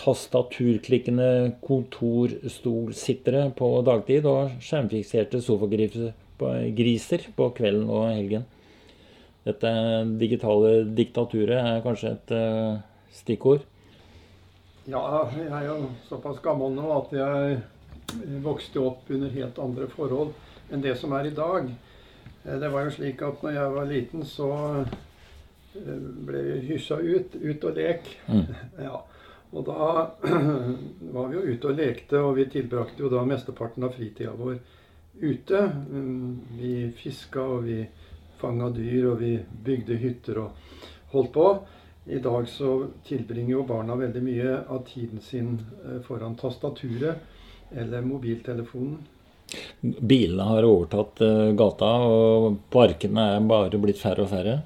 tastaturklikkende 0.00 1.30
kontorstolsittere 1.64 3.46
på 3.56 3.72
dagtid 3.86 4.28
og 4.28 4.60
skjermfikserte 4.64 5.40
sofagriser 5.44 7.26
på 7.36 7.50
kvelden 7.56 7.88
og 7.88 8.08
helgen. 8.12 8.46
Dette 9.44 9.72
digitale 10.20 10.84
diktaturet 10.96 11.58
er 11.58 11.84
kanskje 11.84 12.14
et 12.14 12.32
uh, 12.36 12.80
stikkord? 13.12 13.64
Ja, 14.88 15.00
jeg 15.36 15.48
er 15.48 15.68
jo 15.68 15.76
såpass 16.08 16.40
gammel 16.44 16.72
nå 16.76 16.88
at 16.96 17.12
jeg 17.16 17.60
vokste 18.42 18.80
opp 18.80 19.10
under 19.10 19.28
helt 19.34 19.58
andre 19.58 19.86
forhold 19.90 20.32
enn 20.70 20.82
det 20.82 20.94
som 20.98 21.12
er 21.16 21.26
i 21.26 21.34
dag. 21.34 21.70
Eh, 22.44 22.58
det 22.60 22.68
var 22.68 22.86
jo 22.86 22.94
slik 22.94 23.22
at 23.26 23.42
når 23.42 23.56
jeg 23.56 23.76
var 23.76 23.88
liten, 23.90 24.26
så 24.26 24.50
eh, 24.80 26.02
ble 26.26 26.42
vi 26.46 26.58
hysja 26.70 27.00
ut. 27.00 27.36
Ut 27.36 27.64
og 27.70 27.80
lek. 27.80 28.12
Mm. 28.28 28.44
Ja. 28.88 29.00
Og 29.50 29.64
da 29.66 29.86
var 31.16 31.26
vi 31.26 31.34
jo 31.34 31.40
ute 31.42 31.72
og 31.72 31.74
lekte, 31.74 32.20
og 32.22 32.36
vi 32.36 32.44
tilbrakte 32.52 33.02
jo 33.02 33.10
da 33.10 33.24
mesteparten 33.26 33.82
av 33.82 33.96
fritida 33.96 34.30
vår 34.38 34.60
ute. 35.18 35.64
Mm, 35.90 36.36
vi 36.54 36.74
fiska, 36.94 37.42
og 37.42 37.64
vi 37.66 37.80
fanga 38.38 38.70
dyr, 38.70 39.08
og 39.10 39.18
vi 39.18 39.32
bygde 39.66 39.98
hytter 39.98 40.38
og 40.44 40.78
holdt 41.10 41.32
på. 41.34 41.48
I 42.14 42.22
dag 42.22 42.46
så 42.48 42.76
tilbringer 43.04 43.56
jo 43.56 43.66
barna 43.66 43.98
veldig 43.98 44.22
mye 44.22 44.54
av 44.70 44.84
tiden 44.86 45.18
sin 45.20 45.58
eh, 45.82 45.98
foran 46.06 46.38
tastaturet 46.38 47.39
eller 47.76 48.02
mobiltelefonen. 48.02 48.98
Bilene 49.80 50.42
har 50.42 50.66
overtatt 50.66 51.22
uh, 51.24 51.52
gata, 51.58 51.90
og 52.06 52.58
parkene 52.70 53.26
er 53.34 53.46
bare 53.50 53.80
blitt 53.82 53.98
færre 53.98 54.26
og 54.26 54.30
færre. 54.30 54.60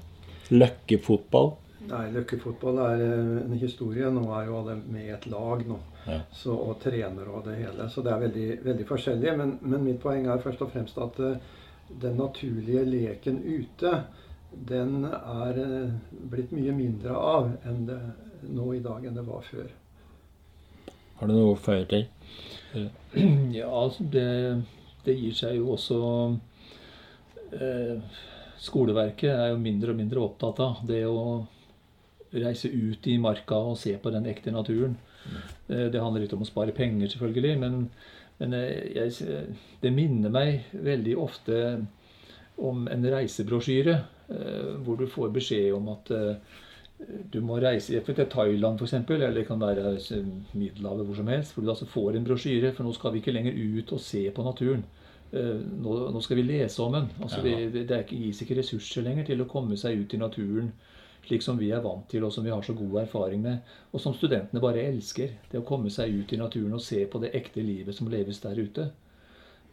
Løkkefotball. 0.53 1.53
Nei, 1.85 2.05
løkkefotball 2.13 2.79
er 2.81 3.01
eh, 3.05 3.35
en 3.43 3.57
historie. 3.61 4.09
Nå 4.13 4.23
er 4.33 4.47
jo 4.47 4.55
alle 4.59 4.75
med 4.81 5.05
i 5.05 5.13
et 5.13 5.25
lag 5.29 5.61
nå. 5.69 5.77
Ja. 6.05 6.19
Så, 6.33 6.53
og 6.53 6.79
trener 6.81 7.29
og 7.29 7.45
det 7.45 7.59
hele. 7.59 7.85
Så 7.93 8.01
det 8.05 8.13
er 8.13 8.23
veldig, 8.23 8.47
veldig 8.65 8.87
forskjellig. 8.89 9.33
Men, 9.37 9.55
men, 9.61 9.85
mitt 9.85 10.01
poeng 10.01 10.25
er 10.29 10.41
først 10.41 10.61
og 10.65 10.73
fremst 10.73 10.97
at 11.01 11.21
uh, 11.21 11.37
den 12.01 12.17
naturlige 12.17 12.85
leken 12.89 13.41
ute, 13.45 13.93
den 14.69 15.05
er 15.05 15.61
blitt 16.31 16.53
mye 16.55 16.73
mindre 16.73 17.17
av 17.17 17.49
enn 17.67 17.85
det, 17.89 17.99
nå 18.49 18.69
i 18.73 18.81
dag 18.85 19.05
enn 19.05 19.17
det 19.17 19.25
var 19.27 19.45
før. 19.45 19.69
Har 21.19 21.29
du 21.29 21.35
noe 21.35 21.53
å 21.53 21.59
føye 21.59 21.85
til? 21.91 22.07
Ja, 23.55 23.69
altså 23.69 24.05
det, 24.11 24.29
det, 25.05 25.17
gir 25.17 25.35
seg 25.37 25.59
jo 25.59 25.73
også 25.75 25.99
eh, 27.55 28.21
Skoleverket 28.65 29.31
er 29.31 29.51
jo 29.53 29.61
mindre 29.61 29.93
og 29.93 29.99
mindre 29.99 30.23
opptatt 30.23 30.61
av 30.63 30.81
det 30.87 31.03
å 31.07 31.45
reise 32.35 32.71
ut 32.71 33.07
i 33.07 33.17
marka 33.21 33.57
og 33.71 33.77
se 33.79 33.93
på 34.01 34.11
den 34.11 34.25
ekte 34.27 34.51
naturen. 34.51 34.95
Mm. 35.25 35.91
Det 35.93 36.01
handler 36.01 36.25
litt 36.25 36.33
om 36.35 36.43
å 36.43 36.47
spare 36.47 36.73
penger, 36.75 37.07
selvfølgelig, 37.11 37.53
men, 37.61 37.77
men 38.41 38.57
eh, 38.57 38.95
jeg, 38.95 39.45
det 39.83 39.93
minner 39.95 40.33
meg 40.33 40.67
veldig 40.73 41.15
ofte 41.21 41.61
om 42.55 42.87
en 42.91 43.09
reisebrosjyre 43.11 43.95
eh, 43.95 44.69
hvor 44.83 44.99
du 44.99 45.07
får 45.11 45.33
beskjed 45.35 45.73
om 45.75 45.91
at 45.95 46.13
du 47.33 47.41
må 47.43 47.57
reise 47.59 47.99
til 47.99 48.27
Thailand 48.31 48.79
f.eks., 48.79 48.93
eller 48.93 49.33
det 49.35 49.47
kan 49.47 49.59
være 49.59 49.97
Middelhavet 50.53 51.05
hvor 51.05 51.17
som 51.17 51.27
helst. 51.27 51.53
Hvor 51.53 51.63
du 51.63 51.69
altså 51.73 51.85
får 51.85 52.15
en 52.15 52.27
brosjyre, 52.27 52.71
for 52.73 52.87
nå 52.87 52.93
skal 52.95 53.13
vi 53.13 53.23
ikke 53.23 53.35
lenger 53.35 53.57
ut 53.57 53.91
og 53.91 53.99
se 53.99 54.23
på 54.31 54.45
naturen. 54.45 54.85
Nå, 55.35 55.95
nå 56.15 56.21
skal 56.23 56.39
vi 56.39 56.45
lese 56.47 56.79
om 56.83 56.93
den. 56.95 57.09
Altså, 57.19 57.41
vi, 57.43 57.83
det 57.83 58.05
gis 58.07 58.39
ikke 58.41 58.61
ressurser 58.61 59.03
lenger 59.03 59.27
til 59.27 59.43
å 59.43 59.49
komme 59.51 59.75
seg 59.77 59.99
ut 59.99 60.15
i 60.15 60.21
naturen 60.21 60.71
slik 61.25 61.43
som 61.43 61.57
vi 61.57 61.71
er 61.73 61.83
vant 61.83 62.05
til, 62.09 62.23
og 62.25 62.33
som 62.33 62.45
vi 62.45 62.53
har 62.53 62.61
så 62.65 62.75
god 62.77 62.99
erfaring 63.05 63.41
med, 63.41 63.73
og 63.91 64.01
som 64.01 64.13
studentene 64.15 64.61
bare 64.61 64.85
elsker. 64.85 65.33
Det 65.51 65.61
å 65.61 65.65
komme 65.67 65.91
seg 65.93 66.13
ut 66.13 66.33
i 66.33 66.39
naturen 66.39 66.77
og 66.77 66.83
se 66.85 67.01
på 67.09 67.21
det 67.23 67.33
ekte 67.37 67.63
livet 67.65 67.97
som 67.97 68.09
leves 68.11 68.41
der 68.43 68.59
ute. 68.61 68.89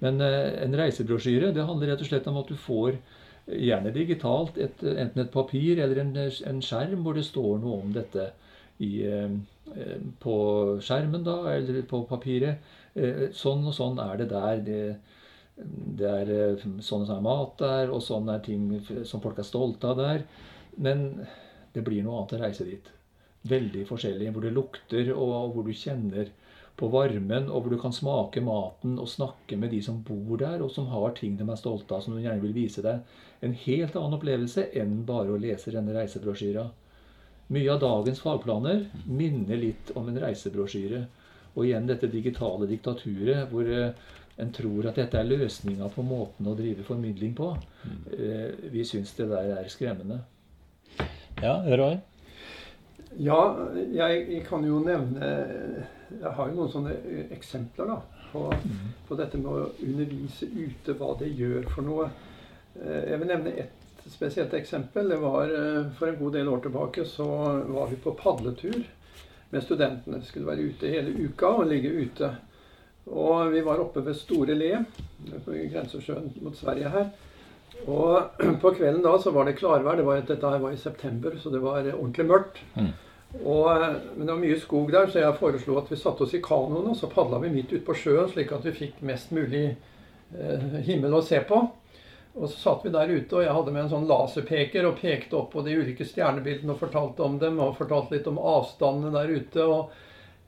Men 0.02 0.20
eh, 0.24 0.64
en 0.64 0.76
reisebrosjyre 0.78 1.52
det 1.54 1.66
handler 1.66 1.92
rett 1.92 2.04
og 2.04 2.08
slett 2.08 2.26
om 2.30 2.40
at 2.40 2.48
du 2.50 2.56
får, 2.58 2.96
eh, 2.96 3.21
gjerne 3.58 3.92
digitalt, 3.94 4.58
et, 4.58 4.82
enten 4.82 5.24
et 5.24 5.32
papir 5.32 5.80
eller 5.82 6.02
en, 6.02 6.12
en, 6.18 6.62
skjerm 6.64 7.04
hvor 7.04 7.18
det 7.18 7.26
står 7.26 7.60
noe 7.62 7.80
om 7.82 7.92
dette 7.94 8.28
i, 8.82 8.92
eh, 9.06 9.98
på 10.22 10.36
skjermen 10.82 11.24
da, 11.26 11.38
eller 11.54 11.82
på 11.88 12.04
papiret. 12.08 12.72
Eh, 12.94 13.28
sånn 13.36 13.64
og 13.68 13.76
sånn 13.76 14.00
er 14.02 14.22
det 14.22 14.28
der. 14.32 14.62
Det, 14.66 14.80
det 16.00 16.08
er 16.08 16.32
eh, 16.36 16.64
sånn 16.80 17.04
og 17.04 17.08
sånn 17.08 17.18
er 17.18 17.28
mat 17.28 17.54
der, 17.62 17.92
og 17.92 18.02
sånn 18.04 18.32
er 18.32 18.42
ting 18.44 18.68
som 19.08 19.22
folk 19.24 19.38
er 19.40 19.48
stolte 19.48 19.92
av 19.92 20.02
der. 20.02 20.26
Men 20.82 21.08
det 21.72 21.84
blir 21.86 22.04
noe 22.04 22.20
annet 22.20 22.36
å 22.36 22.42
reise 22.42 22.68
dit. 22.68 22.92
Veldig 23.48 23.86
forskjellig. 23.88 24.30
Hvor 24.34 24.46
det 24.46 24.54
lukter, 24.56 25.12
og 25.16 25.54
hvor 25.54 25.66
du 25.66 25.74
kjenner 25.76 26.30
på 26.76 26.88
varmen, 26.92 27.48
og 27.50 27.64
hvor 27.64 27.74
du 27.74 27.78
kan 27.80 27.94
smake 27.94 28.42
maten 28.44 28.96
og 28.98 29.10
snakke 29.10 29.58
med 29.60 29.70
de 29.74 29.82
som 29.84 30.00
bor 30.06 30.38
der, 30.40 30.62
og 30.64 30.72
som 30.72 30.88
har 30.92 31.12
ting 31.18 31.36
de 31.38 31.46
er 31.46 31.60
stolte 31.60 31.94
av, 31.94 32.04
som 32.04 32.16
de 32.16 32.24
gjerne 32.24 32.42
vil 32.42 32.54
vise 32.56 32.84
deg. 32.84 33.02
En 33.44 33.56
helt 33.64 33.98
annen 33.98 34.16
opplevelse 34.18 34.68
enn 34.78 35.02
bare 35.08 35.34
å 35.34 35.40
lese 35.40 35.74
denne 35.74 35.94
reisebrosjyra. 35.96 36.68
Mye 37.52 37.72
av 37.74 37.82
dagens 37.82 38.22
fagplaner 38.24 38.86
minner 39.04 39.60
litt 39.60 39.92
om 39.98 40.08
en 40.08 40.20
reisebrosjyre. 40.22 41.04
Og 41.52 41.66
igjen 41.66 41.88
dette 41.90 42.08
digitale 42.08 42.68
diktaturet, 42.70 43.50
hvor 43.50 43.68
eh, 43.68 43.92
en 44.40 44.52
tror 44.56 44.88
at 44.88 44.96
dette 44.96 45.18
er 45.20 45.28
løsninga 45.28 45.90
på 45.92 46.04
måten 46.06 46.48
å 46.48 46.56
drive 46.56 46.86
formidling 46.86 47.34
på. 47.36 47.50
Mm. 47.84 47.98
Eh, 48.16 48.46
vi 48.72 48.86
syns 48.88 49.12
det 49.18 49.28
der 49.34 49.52
er 49.58 49.68
skremmende. 49.68 50.22
Ja, 51.42 51.58
Roy? 51.66 51.98
Ja, 53.20 53.40
jeg 53.92 54.40
kan 54.48 54.64
jo 54.64 54.78
nevne 54.80 55.26
Jeg 56.12 56.32
har 56.36 56.48
jo 56.48 56.56
noen 56.56 56.72
sånne 56.72 56.94
eksempler 57.34 57.90
da, 57.90 57.98
på, 58.32 58.46
mm. 58.48 58.88
på, 59.08 59.16
dette 59.20 59.40
med 59.40 59.50
å 59.52 59.70
undervise 59.84 60.48
ute, 60.48 60.96
hva 60.96 61.12
det 61.20 61.30
gjør 61.36 61.68
for 61.72 61.86
noe. 61.86 62.08
Eh, 62.76 63.12
jeg 63.12 63.20
vil 63.20 63.30
nevne 63.32 63.54
ett 63.64 64.06
spesielt 64.06 64.54
eksempel. 64.54 65.08
Det 65.08 65.20
var 65.22 65.52
eh, 65.52 65.90
For 65.98 66.08
en 66.08 66.18
god 66.20 66.36
del 66.36 66.48
år 66.52 66.64
tilbake 66.64 67.04
så 67.08 67.28
var 67.68 67.90
vi 67.90 68.00
på 68.00 68.14
padletur 68.18 68.80
med 69.52 69.64
studentene. 69.64 70.22
Skulle 70.24 70.52
være 70.52 70.68
ute 70.72 70.92
hele 70.92 71.16
uka 71.28 71.52
og 71.60 71.68
ligge 71.72 71.92
ute. 71.92 72.32
Og 73.12 73.52
vi 73.52 73.64
var 73.66 73.82
oppe 73.82 74.04
ved 74.06 74.14
Store 74.16 74.54
Le, 74.54 74.84
på 75.44 75.56
grensesjøen 75.72 76.30
mot 76.44 76.56
Sverige 76.56 76.92
her. 76.92 77.08
Og 77.86 78.42
på 78.62 78.74
kvelden 78.76 79.02
da 79.04 79.14
så 79.22 79.32
var 79.34 79.48
det 79.48 79.56
klarvær. 79.58 79.98
Det 79.98 80.06
var, 80.06 80.20
dette 80.28 80.52
her 80.54 80.62
var 80.62 80.74
i 80.74 80.80
september, 80.80 81.36
så 81.40 81.50
det 81.50 81.62
var 81.62 81.86
ordentlig 81.94 82.28
mørkt. 82.28 82.62
Mm. 82.76 82.92
Og, 83.40 83.68
men 84.16 84.26
det 84.26 84.32
var 84.32 84.42
mye 84.42 84.58
skog 84.60 84.90
der, 84.92 85.08
så 85.08 85.22
jeg 85.22 85.38
foreslo 85.40 85.78
at 85.80 85.88
vi 85.88 85.96
satte 85.96 86.26
oss 86.26 86.34
i 86.36 86.42
kanoen 86.44 86.90
og 86.92 86.98
så 86.98 87.08
padla 87.08 87.38
vi 87.40 87.52
midt 87.54 87.72
ute 87.72 87.84
på 87.86 87.96
sjøen, 87.96 88.28
slik 88.28 88.52
at 88.52 88.66
vi 88.68 88.74
fikk 88.76 88.98
mest 89.08 89.32
mulig 89.32 89.70
eh, 89.70 90.66
himmel 90.84 91.16
å 91.16 91.22
se 91.24 91.40
på. 91.48 91.62
Og 92.32 92.48
så 92.48 92.56
satt 92.56 92.84
vi 92.84 92.92
der 92.92 93.10
ute, 93.12 93.36
og 93.36 93.44
jeg 93.44 93.56
hadde 93.56 93.72
med 93.72 93.86
en 93.86 93.90
sånn 93.92 94.08
laserpeker 94.08 94.86
og 94.88 95.00
pekte 95.00 95.36
opp 95.36 95.50
på 95.52 95.64
de 95.64 95.74
ulike 95.76 96.04
stjernebildene 96.08 96.72
og 96.72 96.80
fortalte 96.80 97.24
om 97.24 97.36
dem, 97.40 97.58
og 97.60 97.76
fortalte 97.80 98.16
litt 98.16 98.28
om 98.28 98.40
avstandene 98.40 99.12
der 99.16 99.32
ute. 99.36 99.66
og 99.66 99.92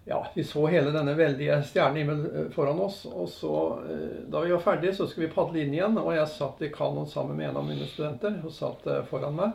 ja, 0.05 0.27
vi 0.35 0.45
så 0.45 0.67
hele 0.67 0.91
denne 0.91 1.15
veldige 1.15 1.63
stjernehimmelen 1.63 2.37
eh, 2.37 2.49
foran 2.53 2.81
oss. 2.81 3.05
Og 3.07 3.29
så, 3.29 3.79
eh, 3.91 4.25
da 4.29 4.41
vi 4.41 4.53
var 4.53 4.61
ferdige, 4.61 4.95
så 4.95 5.07
skulle 5.07 5.27
vi 5.29 5.35
padle 5.35 5.63
inn 5.63 5.75
igjen. 5.75 5.99
Og 5.99 6.13
jeg 6.13 6.29
satt 6.29 6.63
i 6.63 6.73
kanoen 6.73 7.09
sammen 7.09 7.37
med 7.37 7.49
en 7.49 7.61
av 7.63 7.69
mine 7.69 7.89
studenter. 7.89 8.37
Hun 8.43 8.53
satt 8.53 8.87
eh, 8.87 9.05
foran 9.09 9.39
meg. 9.39 9.55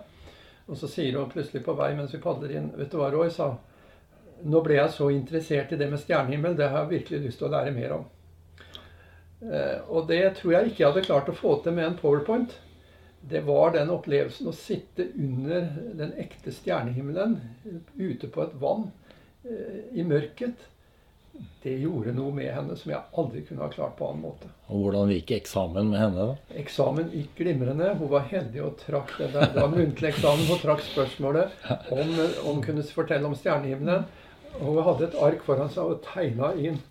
Og 0.65 0.77
så 0.77 0.89
sier 0.89 1.17
hun 1.17 1.29
plutselig 1.29 1.61
på 1.65 1.73
vei 1.77 1.91
mens 1.97 2.13
vi 2.13 2.21
padler 2.21 2.51
inn 2.57 2.69
Vet 2.77 2.91
du 2.93 2.99
hva, 2.99 3.09
Roy, 3.13 3.31
sa 3.33 3.55
Nå 4.39 4.59
ble 4.63 4.77
jeg 4.77 4.93
så 4.95 5.09
interessert 5.11 5.73
i 5.73 5.77
det 5.77 5.89
med 5.91 5.99
stjernehimmel. 5.99 6.55
Det 6.55 6.69
har 6.71 6.85
jeg 6.85 6.93
virkelig 6.93 7.25
lyst 7.25 7.41
til 7.41 7.49
å 7.49 7.51
lære 7.51 7.73
mer 7.75 7.95
om. 7.97 8.05
Og 9.91 10.05
det 10.07 10.21
tror 10.37 10.53
jeg 10.53 10.69
ikke 10.69 10.79
jeg 10.79 10.93
hadde 10.93 11.03
klart 11.03 11.31
å 11.31 11.35
få 11.35 11.57
til 11.59 11.75
med 11.75 11.89
en 11.89 11.97
powerpoint. 11.99 12.53
Det 13.19 13.41
var 13.43 13.73
den 13.75 13.91
opplevelsen 13.91 14.47
å 14.47 14.55
sitte 14.55 15.09
under 15.11 15.67
den 15.99 16.15
ekte 16.23 16.55
stjernehimmelen 16.55 17.35
ute 17.99 18.31
på 18.31 18.45
et 18.45 18.55
vann 18.63 18.87
i 19.43 20.03
mørket, 20.03 20.65
det 21.63 21.77
gjorde 21.79 22.11
noe 22.15 22.33
med 22.35 22.49
henne 22.51 22.75
som 22.75 22.91
jeg 22.91 22.99
aldri 23.19 23.41
kunne 23.47 23.63
ha 23.63 23.69
klart 23.71 23.93
på 23.95 24.07
annen 24.09 24.25
måte. 24.25 24.49
Og 24.67 24.81
Hvordan 24.83 25.11
gikk 25.13 25.31
eksamen 25.37 25.91
med 25.93 26.01
henne? 26.01 26.25
da? 26.31 26.55
Eksamen 26.59 27.11
gikk 27.13 27.37
glimrende. 27.37 27.93
Hun 27.99 28.11
var 28.11 28.25
heldig 28.27 28.63
og 28.65 28.75
trakk 28.81 29.13
det. 29.21 29.29
Det 29.35 29.55
var 29.55 29.71
muntlig 29.71 30.09
eksamen. 30.11 30.45
Hun 30.49 30.59
trakk 30.59 30.83
spørsmålet 30.83 31.55
om, 31.95 32.11
om 32.43 32.57
hun 32.57 32.63
kunne 32.65 32.83
fortelle 32.83 33.29
om 33.29 33.37
stjernehimmelen. 33.39 34.03
Hun 34.59 34.81
hadde 34.83 35.07
et 35.07 35.19
ark 35.29 35.43
foran 35.47 35.71
seg 35.71 35.93
og 35.93 36.03
tegna 36.09 36.51
inn 36.59 36.81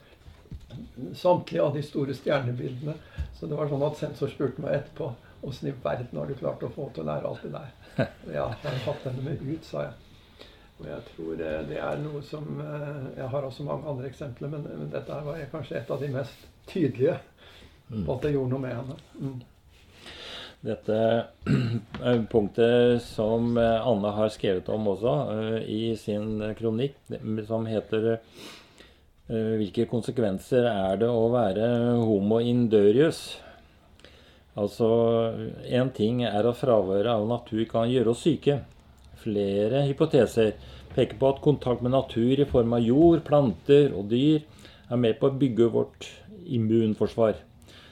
samtlige 1.18 1.64
av 1.64 1.76
de 1.76 1.84
store 1.84 2.16
stjernebildene. 2.16 2.96
Så 3.36 3.48
det 3.50 3.58
var 3.58 3.68
sånn 3.70 3.84
at 3.84 4.00
sensor 4.00 4.32
spurte 4.32 4.64
meg 4.64 4.78
etterpå 4.80 5.12
åssen 5.46 5.68
i 5.70 5.76
verden 5.84 6.18
har 6.18 6.26
du 6.26 6.34
klart 6.38 6.64
å 6.66 6.70
få 6.74 6.88
til 6.94 7.04
å 7.04 7.10
lære 7.12 7.28
alt 7.28 7.44
det 7.44 7.52
der. 7.54 7.74
Ja, 8.38 8.48
jeg 8.62 8.70
har 8.72 8.84
hatt 8.86 9.04
henne 9.10 9.24
med 9.26 9.42
ut, 9.44 9.64
sa 9.66 9.88
jeg. 9.88 10.07
Og 10.78 10.87
jeg 10.87 11.04
tror 11.11 11.38
det 11.38 11.78
er 11.82 12.02
noe 12.02 12.20
som 12.26 12.61
eh, 12.62 13.06
Jeg 13.18 13.28
har 13.32 13.47
også 13.47 13.66
mange 13.66 13.88
andre 13.90 14.06
eksempler, 14.11 14.50
men, 14.52 14.66
men 14.68 14.90
dette 14.92 15.23
var 15.26 15.40
kanskje 15.52 15.80
et 15.80 15.90
av 15.90 16.02
de 16.02 16.11
mest 16.14 16.44
tydelige 16.70 17.16
mm. 17.88 18.04
på 18.04 18.14
at 18.14 18.26
det 18.26 18.35
gjorde 18.37 18.52
noe 18.52 18.62
med 18.62 18.76
henne. 18.76 18.99
Mm. 19.18 19.40
Dette 20.68 21.00
punktet 22.32 23.02
som 23.06 23.58
eh, 23.58 23.90
Anne 23.90 24.14
har 24.14 24.30
skrevet 24.35 24.70
om 24.75 24.87
også 24.94 25.16
eh, 25.35 25.58
i 25.66 25.82
sin 25.99 26.38
kronikk, 26.58 27.00
som 27.49 27.68
heter 27.68 28.16
Hvilke 29.28 29.85
konsekvenser 29.85 30.64
er 30.64 30.94
det 31.02 31.08
å 31.12 31.26
være 31.28 31.66
homo 32.00 32.38
indørius? 32.40 33.18
Altså, 34.56 34.88
én 35.68 35.90
ting 35.92 36.23
er 36.25 36.49
at 36.49 36.56
fraværet 36.56 37.11
av 37.12 37.26
natur 37.28 37.61
kan 37.68 37.90
gjøre 37.92 38.14
oss 38.14 38.25
syke. 38.25 38.56
Flere 39.22 39.84
hypoteser 39.88 40.54
peker 40.94 41.18
på 41.18 41.32
at 41.32 41.42
kontakt 41.44 41.82
med 41.84 41.94
natur 41.94 42.40
i 42.40 42.48
form 42.48 42.75
av 42.76 42.84
jord, 42.84 43.25
planter 43.26 43.92
og 43.94 44.08
dyr 44.12 44.42
er 44.88 45.00
med 45.00 45.18
på 45.20 45.28
å 45.28 45.38
bygge 45.38 45.70
vårt 45.75 46.08
immunforsvar. 46.48 47.37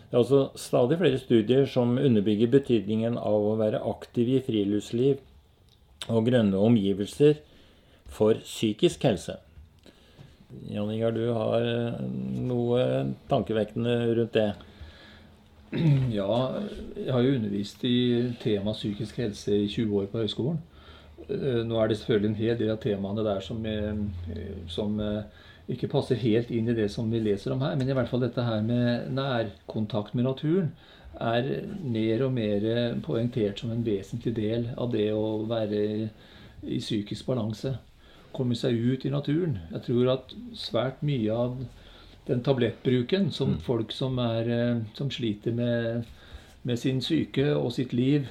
Det 0.06 0.14
er 0.14 0.22
også 0.22 0.42
stadig 0.58 1.00
flere 1.00 1.18
studier 1.18 1.66
som 1.68 1.96
underbygger 1.98 2.52
betydningen 2.52 3.18
av 3.18 3.48
å 3.50 3.56
være 3.58 3.82
aktiv 3.90 4.36
i 4.36 4.44
friluftsliv 4.46 5.18
og 6.06 6.28
grønne 6.28 6.60
omgivelser 6.62 7.40
for 8.06 8.38
psykisk 8.44 9.02
helse. 9.08 9.34
Jan 10.70 10.92
Ingar, 10.94 11.10
du 11.10 11.26
har 11.34 11.66
noe 12.46 12.80
tankevekkende 13.28 13.96
rundt 14.14 14.36
det? 14.38 14.50
Ja, 16.14 16.62
jeg 16.94 17.10
har 17.12 17.24
jo 17.26 17.34
undervist 17.34 17.82
i 17.84 17.98
tema 18.40 18.72
psykisk 18.76 19.18
helse 19.18 19.56
i 19.58 19.66
20 19.66 19.98
år 19.98 20.06
på 20.12 20.22
høyskolen. 20.22 20.62
Eh, 21.28 21.62
nå 21.66 21.78
er 21.80 21.90
det 21.90 21.98
selvfølgelig 21.98 22.30
en 22.30 22.38
hel 22.38 22.58
del 22.60 22.72
av 22.74 22.82
temaene 22.82 23.24
der 23.26 23.40
som, 23.42 23.64
eh, 23.66 23.94
som, 24.68 25.00
eh, 25.00 25.22
ikke 25.68 25.90
passer 25.90 26.14
helt 26.16 26.50
inn 26.50 26.68
i 26.68 26.74
det 26.74 26.90
som 26.90 27.10
vi 27.10 27.18
leser 27.18 27.52
om 27.52 27.60
her. 27.60 27.74
Men 27.74 27.88
i 27.88 27.92
hvert 27.92 28.08
fall 28.08 28.20
dette 28.20 28.42
her 28.42 28.62
med 28.62 29.10
nærkontakt 29.10 30.14
med 30.14 30.24
naturen 30.24 30.72
er 31.20 31.64
mer 31.82 32.22
og 32.22 32.32
mer 32.32 32.94
poengtert 33.02 33.58
som 33.58 33.70
en 33.70 33.82
vesentlig 33.82 34.34
del 34.34 34.68
av 34.78 34.92
det 34.92 35.10
å 35.12 35.48
være 35.48 36.10
i 36.62 36.78
psykisk 36.78 37.26
balanse. 37.26 37.78
Komme 38.32 38.54
seg 38.54 38.74
ut 38.74 39.04
i 39.04 39.10
naturen. 39.10 39.58
Jeg 39.72 39.82
tror 39.82 40.12
at 40.12 40.34
svært 40.54 41.02
mye 41.02 41.32
av 41.32 41.56
den 42.28 42.42
tablettbruken 42.42 43.32
som 43.32 43.54
mm. 43.54 43.60
folk 43.60 43.92
som, 43.92 44.18
er, 44.18 44.84
som 44.94 45.10
sliter 45.10 45.52
med, 45.52 46.04
med, 46.62 46.78
sin 46.78 47.00
syke 47.00 47.56
og 47.56 47.72
sitt 47.72 47.92
liv, 47.92 48.26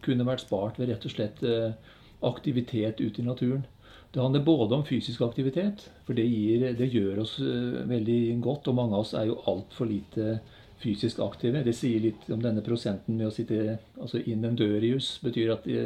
kunne 0.00 0.24
vært 0.24 0.46
spart 0.46 0.78
ved 0.78 0.88
rett 0.88 1.04
og 1.04 1.10
slett 1.10 1.44
aktivitet 2.26 3.00
ute 3.00 3.22
i 3.22 3.26
naturen. 3.26 3.66
Det 4.10 4.22
handler 4.22 4.44
både 4.44 4.74
om 4.74 4.86
fysisk 4.88 5.20
aktivitet, 5.22 5.90
for 6.06 6.16
det, 6.16 6.24
gir, 6.24 6.64
det 6.78 6.88
gjør 6.88 7.20
oss 7.22 7.34
veldig 7.38 8.38
godt. 8.42 8.70
Og 8.70 8.78
mange 8.78 8.96
av 8.96 9.04
oss 9.04 9.12
er 9.14 9.28
jo 9.28 9.36
altfor 9.50 9.90
lite 9.90 10.38
fysisk 10.80 11.20
aktive. 11.20 11.62
Det 11.66 11.74
sier 11.76 12.02
litt 12.02 12.28
om 12.32 12.42
denne 12.42 12.62
prosenten 12.64 13.18
med 13.18 13.28
å 13.28 13.34
sitte 13.34 13.78
altså 14.00 14.22
in 14.24 14.46
endørius. 14.46 15.18
betyr 15.22 15.52
at 15.54 15.66
det, 15.68 15.84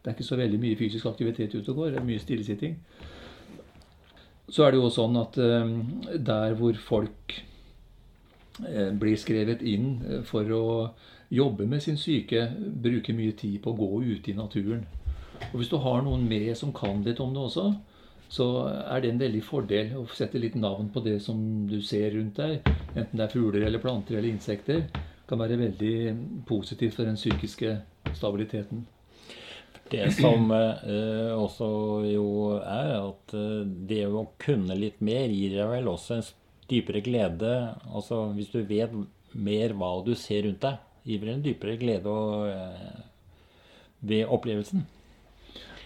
det 0.00 0.10
er 0.10 0.16
ikke 0.16 0.28
så 0.30 0.40
veldig 0.40 0.60
mye 0.60 0.78
fysisk 0.80 1.06
aktivitet 1.10 1.54
ute 1.54 1.70
og 1.70 1.82
går. 1.82 1.94
Det 1.94 2.00
er 2.00 2.08
mye 2.08 2.22
stillesitting. 2.22 2.76
Så 4.50 4.64
er 4.64 4.72
det 4.72 4.80
jo 4.80 4.90
sånn 4.90 5.18
at 5.20 5.38
eh, 5.38 5.74
der 6.26 6.56
hvor 6.58 6.78
folk 6.82 7.36
eh, 8.66 8.90
blir 8.96 9.18
skrevet 9.20 9.62
inn 9.62 9.92
eh, 10.08 10.22
for 10.26 10.48
å 10.56 10.64
jobbe 11.30 11.68
med 11.70 11.84
sin 11.84 12.00
syke, 12.00 12.48
bruker 12.58 13.14
mye 13.14 13.36
tid 13.38 13.60
på 13.62 13.70
å 13.70 13.78
gå 13.78 14.00
ute 14.16 14.32
i 14.32 14.38
naturen. 14.38 14.82
Og 15.50 15.56
Hvis 15.58 15.70
du 15.72 15.78
har 15.82 16.02
noen 16.04 16.28
med 16.28 16.52
som 16.58 16.72
kan 16.72 17.02
litt 17.04 17.20
om 17.20 17.32
det 17.34 17.42
også, 17.42 17.66
så 18.30 18.46
er 18.70 19.02
det 19.02 19.10
en 19.10 19.22
veldig 19.24 19.40
fordel 19.42 19.94
å 19.98 20.04
sette 20.14 20.38
litt 20.38 20.54
navn 20.54 20.92
på 20.94 21.02
det 21.02 21.16
som 21.24 21.66
du 21.66 21.80
ser 21.82 22.12
rundt 22.14 22.38
deg. 22.38 22.60
Enten 22.94 23.18
det 23.18 23.24
er 23.26 23.32
fugler 23.32 23.66
eller 23.66 23.82
planter 23.82 24.18
eller 24.18 24.30
insekter. 24.30 24.86
kan 25.26 25.38
være 25.38 25.58
veldig 25.58 26.44
positivt 26.46 26.94
for 26.94 27.06
den 27.06 27.18
psykiske 27.18 27.76
stabiliteten. 28.14 28.86
Det 29.90 30.12
som 30.14 30.50
eh, 30.54 31.32
også 31.34 31.68
jo 32.06 32.26
er, 32.58 32.92
at 33.00 33.34
eh, 33.34 33.64
det 33.90 34.04
å 34.06 34.28
kunne 34.38 34.78
litt 34.78 35.00
mer 35.02 35.26
gir 35.30 35.56
deg 35.56 35.70
vel 35.70 35.90
også 35.90 36.18
en 36.18 36.28
dypere 36.70 37.02
glede. 37.02 37.50
Altså 37.90 38.28
hvis 38.36 38.52
du 38.54 38.62
vet 38.66 38.94
mer 39.34 39.74
hva 39.74 39.96
du 40.06 40.14
ser 40.14 40.46
rundt 40.46 40.62
deg, 40.62 40.78
gir 41.06 41.22
vel 41.22 41.34
en 41.34 41.42
dypere 41.42 41.74
glede 41.80 42.14
og, 42.14 42.46
eh, 42.54 43.02
ved 44.06 44.30
opplevelsen. 44.30 44.86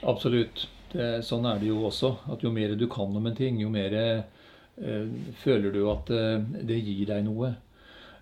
Absolutt. 0.07 0.69
Det, 0.93 1.09
sånn 1.27 1.47
er 1.51 1.59
det 1.61 1.73
jo 1.73 1.83
også. 1.89 2.15
At 2.31 2.45
jo 2.45 2.53
mer 2.55 2.77
du 2.79 2.87
kan 2.91 3.17
om 3.17 3.27
en 3.27 3.37
ting, 3.37 3.59
jo 3.63 3.71
mer 3.73 3.95
eh, 3.99 5.11
føler 5.43 5.75
du 5.75 5.83
at 5.91 6.13
eh, 6.15 6.39
det 6.67 6.79
gir 6.81 7.09
deg 7.11 7.27
noe. 7.27 7.55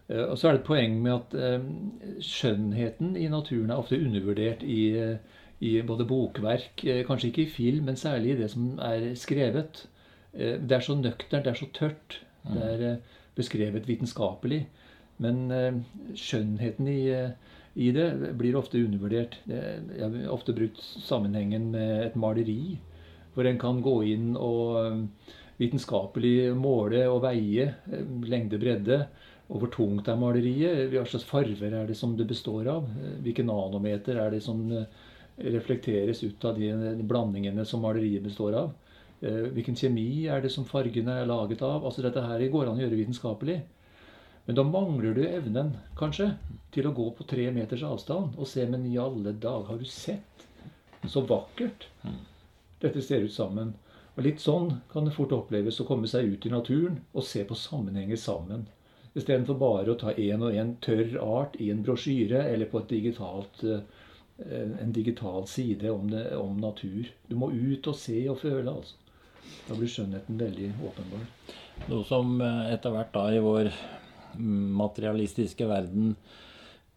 Eh, 0.08 0.24
og 0.24 0.36
så 0.38 0.48
er 0.48 0.56
det 0.56 0.62
et 0.62 0.70
poeng 0.70 0.98
med 1.04 1.14
at 1.18 2.24
skjønnheten 2.24 3.16
i 3.20 3.28
naturen 3.32 3.70
er 3.72 3.82
ofte 3.82 4.00
undervurdert 4.00 4.64
i 4.64 4.82
i 5.62 5.82
både 5.86 6.04
bokverk, 6.04 6.84
eh, 6.84 7.04
kanskje 7.06 7.28
ikke 7.30 7.42
i 7.42 7.50
film, 7.50 7.84
men 7.86 7.96
særlig 7.96 8.32
i 8.32 8.38
det 8.42 8.50
som 8.50 8.78
er 8.82 9.12
skrevet. 9.14 9.86
Eh, 10.34 10.58
det 10.58 10.72
er 10.72 10.80
så 10.80 10.96
nøkternt, 10.98 11.44
det 11.44 11.52
er 11.52 11.58
så 11.60 11.68
tørt. 11.74 12.18
Det 12.42 12.56
mm. 12.56 12.62
er 12.62 12.86
eh, 12.90 12.96
beskrevet 13.36 13.86
vitenskapelig. 13.88 14.66
Men 15.22 15.84
skjønnheten 16.18 16.88
i, 16.88 17.02
i 17.74 17.90
det 17.94 18.08
blir 18.38 18.56
ofte 18.58 18.80
undervurdert. 18.82 19.38
Jeg 19.48 20.02
har 20.02 20.32
ofte 20.32 20.54
brukt 20.56 20.80
sammenhengen 20.80 21.70
med 21.72 22.08
et 22.08 22.18
maleri, 22.20 22.76
hvor 23.32 23.48
en 23.48 23.60
kan 23.60 23.80
gå 23.84 23.94
inn 24.12 24.34
og 24.36 25.06
vitenskapelig 25.60 26.52
måle 26.58 27.06
og 27.08 27.22
veie 27.24 27.70
lengde, 28.28 28.60
bredde. 28.60 29.04
Og 29.52 29.62
hvor 29.62 29.72
tungt 29.72 30.08
er 30.08 30.20
maleriet? 30.20 30.90
Hva 30.92 31.04
slags 31.08 31.26
farver 31.28 31.74
er 31.76 31.88
det 31.88 31.96
som 31.96 32.14
det 32.16 32.28
består 32.28 32.68
av? 32.72 32.86
Hvilke 33.24 33.44
nanometer 33.44 34.20
er 34.20 34.32
det 34.32 34.42
som 34.44 34.62
reflekteres 35.36 36.22
ut 36.24 36.44
av 36.44 36.58
de, 36.58 36.70
blandingene 37.08 37.64
som 37.68 37.82
maleriet 37.84 38.24
består 38.24 38.56
av. 38.58 38.72
Eh, 39.22 39.48
hvilken 39.54 39.76
kjemi 39.78 40.26
er 40.30 40.42
det 40.42 40.52
som 40.52 40.66
fargene 40.68 41.22
er 41.22 41.30
laget 41.30 41.62
av? 41.64 41.84
Altså 41.84 42.04
Dette 42.04 42.24
her 42.24 42.42
går 42.52 42.68
an 42.68 42.80
å 42.80 42.84
gjøre 42.84 42.98
vitenskapelig. 43.00 43.60
Men 44.44 44.58
da 44.58 44.64
mangler 44.66 45.14
du 45.14 45.22
evnen, 45.26 45.76
kanskje, 45.98 46.32
til 46.74 46.88
å 46.88 46.94
gå 46.96 47.08
på 47.14 47.26
tre 47.30 47.46
meters 47.54 47.84
avstand 47.86 48.38
og 48.38 48.48
se 48.48 48.64
Men 48.66 48.86
i 48.88 48.98
alle 48.98 49.32
dager, 49.32 49.68
har 49.70 49.78
du 49.78 49.86
sett? 49.86 50.46
Så 51.06 51.22
vakkert 51.26 51.88
dette 52.82 53.02
ser 53.02 53.26
ut 53.26 53.34
sammen. 53.34 53.74
Og 54.16 54.24
Litt 54.26 54.42
sånn 54.42 54.68
kan 54.92 55.06
det 55.06 55.14
fort 55.16 55.32
oppleves 55.34 55.80
å 55.80 55.86
komme 55.88 56.10
seg 56.10 56.34
ut 56.34 56.46
i 56.46 56.52
naturen 56.52 57.00
og 57.12 57.26
se 57.26 57.44
på 57.48 57.56
sammenhenger 57.58 58.18
sammen. 58.20 58.66
Istedenfor 59.14 59.58
bare 59.60 59.92
å 59.92 59.98
ta 60.00 60.14
én 60.16 60.42
og 60.42 60.56
én 60.56 60.76
tørr 60.84 61.18
art 61.20 61.56
i 61.60 61.70
en 61.72 61.82
brosjyre 61.84 62.46
eller 62.48 62.70
på 62.70 62.80
et 62.80 62.92
digitalt 62.92 63.62
uh, 63.64 63.80
en 64.80 64.92
digital 64.92 65.46
side 65.46 65.90
om, 65.90 66.10
det, 66.10 66.24
om, 66.36 66.56
natur. 66.60 67.10
Du 67.28 67.36
må 67.36 67.50
ut 67.52 67.86
og 67.86 67.96
se 67.96 68.18
og 68.30 68.40
føle. 68.40 68.72
altså. 68.72 68.96
Da 69.68 69.76
blir 69.76 69.90
skjønnheten 69.90 70.40
veldig 70.40 70.70
åpenbar. 70.88 71.26
Noe 71.90 72.04
som 72.06 72.40
eh, 72.42 72.72
etter 72.72 72.94
hvert 72.94 73.12
da 73.14 73.24
i 73.34 73.42
vår 73.42 73.68
materialistiske 74.38 75.66
verden 75.70 76.14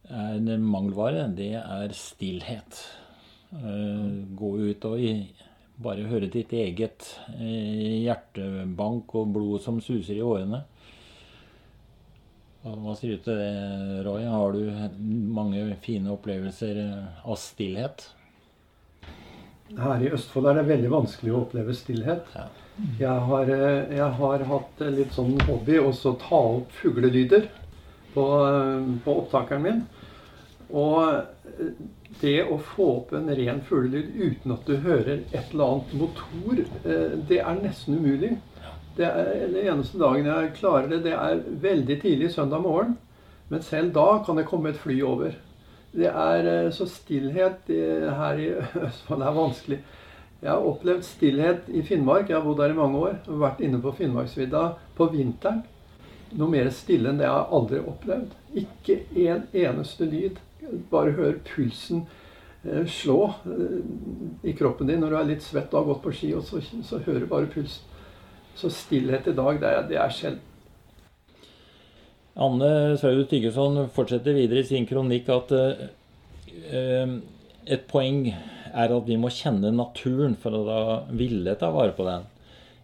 er 0.06 0.38
en 0.38 0.66
mangelvare, 0.66 1.28
det 1.36 1.54
er 1.60 1.96
stillhet. 1.98 2.82
Eh, 3.56 4.12
gå 4.38 4.52
ut 4.70 4.88
og 4.90 5.04
bare 5.82 6.08
høre 6.10 6.30
ditt 6.32 6.54
eget 6.56 7.08
eh, 7.36 8.06
hjertebank 8.06 9.16
og 9.16 9.34
blod 9.36 9.64
som 9.66 9.82
suser 9.84 10.20
i 10.20 10.26
årene. 10.26 10.64
Hva 12.66 12.96
sier 12.98 13.20
du 13.20 13.26
til 13.28 13.38
det, 13.38 14.04
Roy? 14.08 14.24
Har 14.26 14.56
du 14.56 14.64
mange 15.36 15.68
fine 15.86 16.10
opplevelser 16.16 16.80
av 17.22 17.38
stillhet? 17.38 18.08
Her 19.78 20.02
i 20.02 20.10
Østfold 20.14 20.50
er 20.50 20.60
det 20.60 20.70
veldig 20.72 20.90
vanskelig 20.94 21.34
å 21.34 21.44
oppleve 21.44 21.76
stillhet. 21.78 22.26
Ja. 22.34 22.48
Jeg, 22.76 23.08
har, 23.08 23.50
eh, 23.50 23.92
jeg, 23.96 24.08
har, 24.18 24.42
hatt 24.50 24.82
litt 24.92 25.14
sånn 25.16 25.38
hobby 25.48 25.78
å 25.80 25.94
ta 26.20 26.40
opp 26.58 26.74
fuglelyder 26.82 27.48
på, 28.12 28.26
eh, 28.50 28.90
på, 29.06 29.14
opptakeren 29.22 29.64
min. 29.64 29.80
Og 30.76 31.00
eh, 31.08 31.70
det 32.20 32.36
å 32.52 32.58
få 32.60 32.90
opp 32.98 33.16
en 33.16 33.32
ren 33.38 33.64
fuglelyd 33.64 34.12
uten 34.20 34.56
at 34.58 34.68
du 34.68 34.76
hører 34.84 35.24
et 35.32 35.54
eller 35.54 35.72
annet 35.72 35.96
motor, 36.00 36.62
det 37.30 37.40
er 37.40 37.58
nesten 37.62 38.00
umulig. 38.00 38.36
Det 38.96 39.08
er 39.08 39.34
den 39.42 39.58
eneste 39.66 40.00
dagen 40.00 40.28
jeg 40.28 40.54
klarer 40.60 40.88
det, 40.92 41.02
det 41.08 41.16
er 41.16 41.44
veldig 41.64 41.98
tidlig 42.04 42.32
søndag 42.36 42.64
morgen. 42.64 42.96
Men 43.52 43.64
selv 43.64 43.92
da 43.96 44.08
kan 44.26 44.40
det 44.40 44.48
komme 44.48 44.72
et 44.72 44.80
fly 44.80 45.02
over. 45.04 45.36
Det 45.96 46.08
er 46.12 46.72
så 46.76 46.88
stillhet 46.92 47.68
her 47.68 48.40
i 48.40 48.48
Østfold 48.88 49.24
er 49.28 49.36
vanskelig. 49.36 49.84
Jeg 50.46 50.54
har 50.54 50.66
opplevd 50.70 51.02
stillhet 51.08 51.70
i 51.74 51.82
Finnmark. 51.82 52.28
Jeg 52.30 52.38
har 52.38 52.44
bodd 52.46 52.60
der 52.62 52.76
i 52.76 52.78
mange 52.78 53.00
år. 53.02 53.16
og 53.26 53.40
Vært 53.42 53.64
inne 53.66 53.80
på 53.82 53.96
Finnmarksvidda 53.98 54.66
på 54.94 55.08
vinteren. 55.10 55.64
Noe 56.38 56.52
mer 56.52 56.70
stille 56.70 57.10
enn 57.10 57.18
det 57.18 57.26
jeg 57.26 57.34
har 57.34 57.56
aldri 57.58 57.80
opplevd. 57.82 58.36
Ikke 58.62 59.00
en 59.24 59.48
eneste 59.58 60.06
lyd. 60.06 60.38
Bare 60.92 61.16
hør 61.18 61.40
pulsen 61.48 62.04
eh, 62.62 62.86
slå 62.86 63.18
eh, 63.50 63.82
i 64.46 64.54
kroppen 64.58 64.90
din 64.90 65.02
når 65.02 65.16
du 65.16 65.18
er 65.18 65.30
litt 65.32 65.46
svett 65.46 65.74
og 65.74 65.80
har 65.80 65.90
gått 65.90 66.04
på 66.06 66.14
ski, 66.20 66.32
og 66.38 66.46
så, 66.46 66.62
så 66.62 67.02
hører 67.02 67.26
du 67.26 67.30
bare 67.32 67.50
pulsen. 67.50 67.94
Så 68.56 68.70
stillhet 68.70 69.26
i 69.28 69.34
dag, 69.36 69.58
det 69.62 69.72
er, 69.72 69.88
det 69.90 69.98
er 69.98 70.14
sjelden. 70.14 70.44
Anne 72.36 72.70
Sverdrup 73.00 73.32
Tyggeson 73.32 73.88
fortsetter 73.96 74.36
videre 74.36 74.62
i 74.62 74.68
sin 74.68 74.86
kronikk 74.88 75.30
at 75.32 75.54
uh, 75.56 77.14
et 77.66 77.86
poeng 77.90 78.26
er 78.76 78.92
at 78.92 79.08
vi 79.08 79.18
må 79.20 79.32
kjenne 79.32 79.72
naturen 79.74 80.36
for 80.40 80.56
å 80.56 80.64
da 80.68 80.80
ville 81.16 81.56
ta 81.60 81.72
vare 81.74 81.96
på 81.96 82.06
den. 82.08 82.26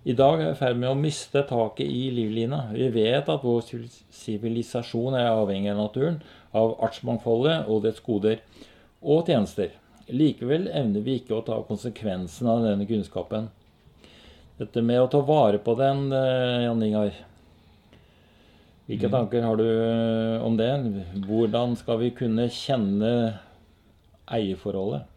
I 0.01 0.15
dag 0.17 0.39
er 0.39 0.47
vi 0.47 0.53
i 0.55 0.57
ferd 0.57 0.79
med 0.81 0.89
å 0.89 0.97
miste 0.97 1.43
taket 1.45 1.85
i 1.85 2.07
livlina. 2.15 2.63
Vi 2.73 2.87
vet 2.95 3.27
at 3.29 3.43
vår 3.45 3.67
sivilisasjon 4.09 5.17
er 5.19 5.29
avhengig 5.29 5.69
av 5.75 5.77
naturen, 5.77 6.17
av 6.57 6.73
artsmangfoldet 6.81 7.69
og 7.69 7.83
dets 7.85 8.01
goder 8.01 8.39
og 9.01 9.29
tjenester. 9.29 9.75
Likevel 10.09 10.65
evner 10.73 11.05
vi 11.05 11.19
ikke 11.19 11.37
å 11.37 11.43
ta 11.45 11.59
konsekvensen 11.67 12.49
av 12.49 12.65
denne 12.65 12.87
kunnskapen. 12.89 13.51
Dette 14.57 14.81
med 14.85 15.03
å 15.03 15.11
ta 15.11 15.21
vare 15.25 15.61
på 15.61 15.77
den, 15.77 16.09
eh, 16.13 16.65
Jan 16.65 16.81
Ingar. 16.83 17.13
Hvilke 18.89 19.07
mm. 19.07 19.13
tanker 19.13 19.45
har 19.45 19.61
du 19.61 19.69
eh, 19.69 20.41
om 20.45 20.57
det? 20.57 20.73
Hvordan 21.29 21.77
skal 21.77 22.01
vi 22.01 22.11
kunne 22.17 22.49
kjenne 22.49 23.13
eierforholdet? 24.25 25.10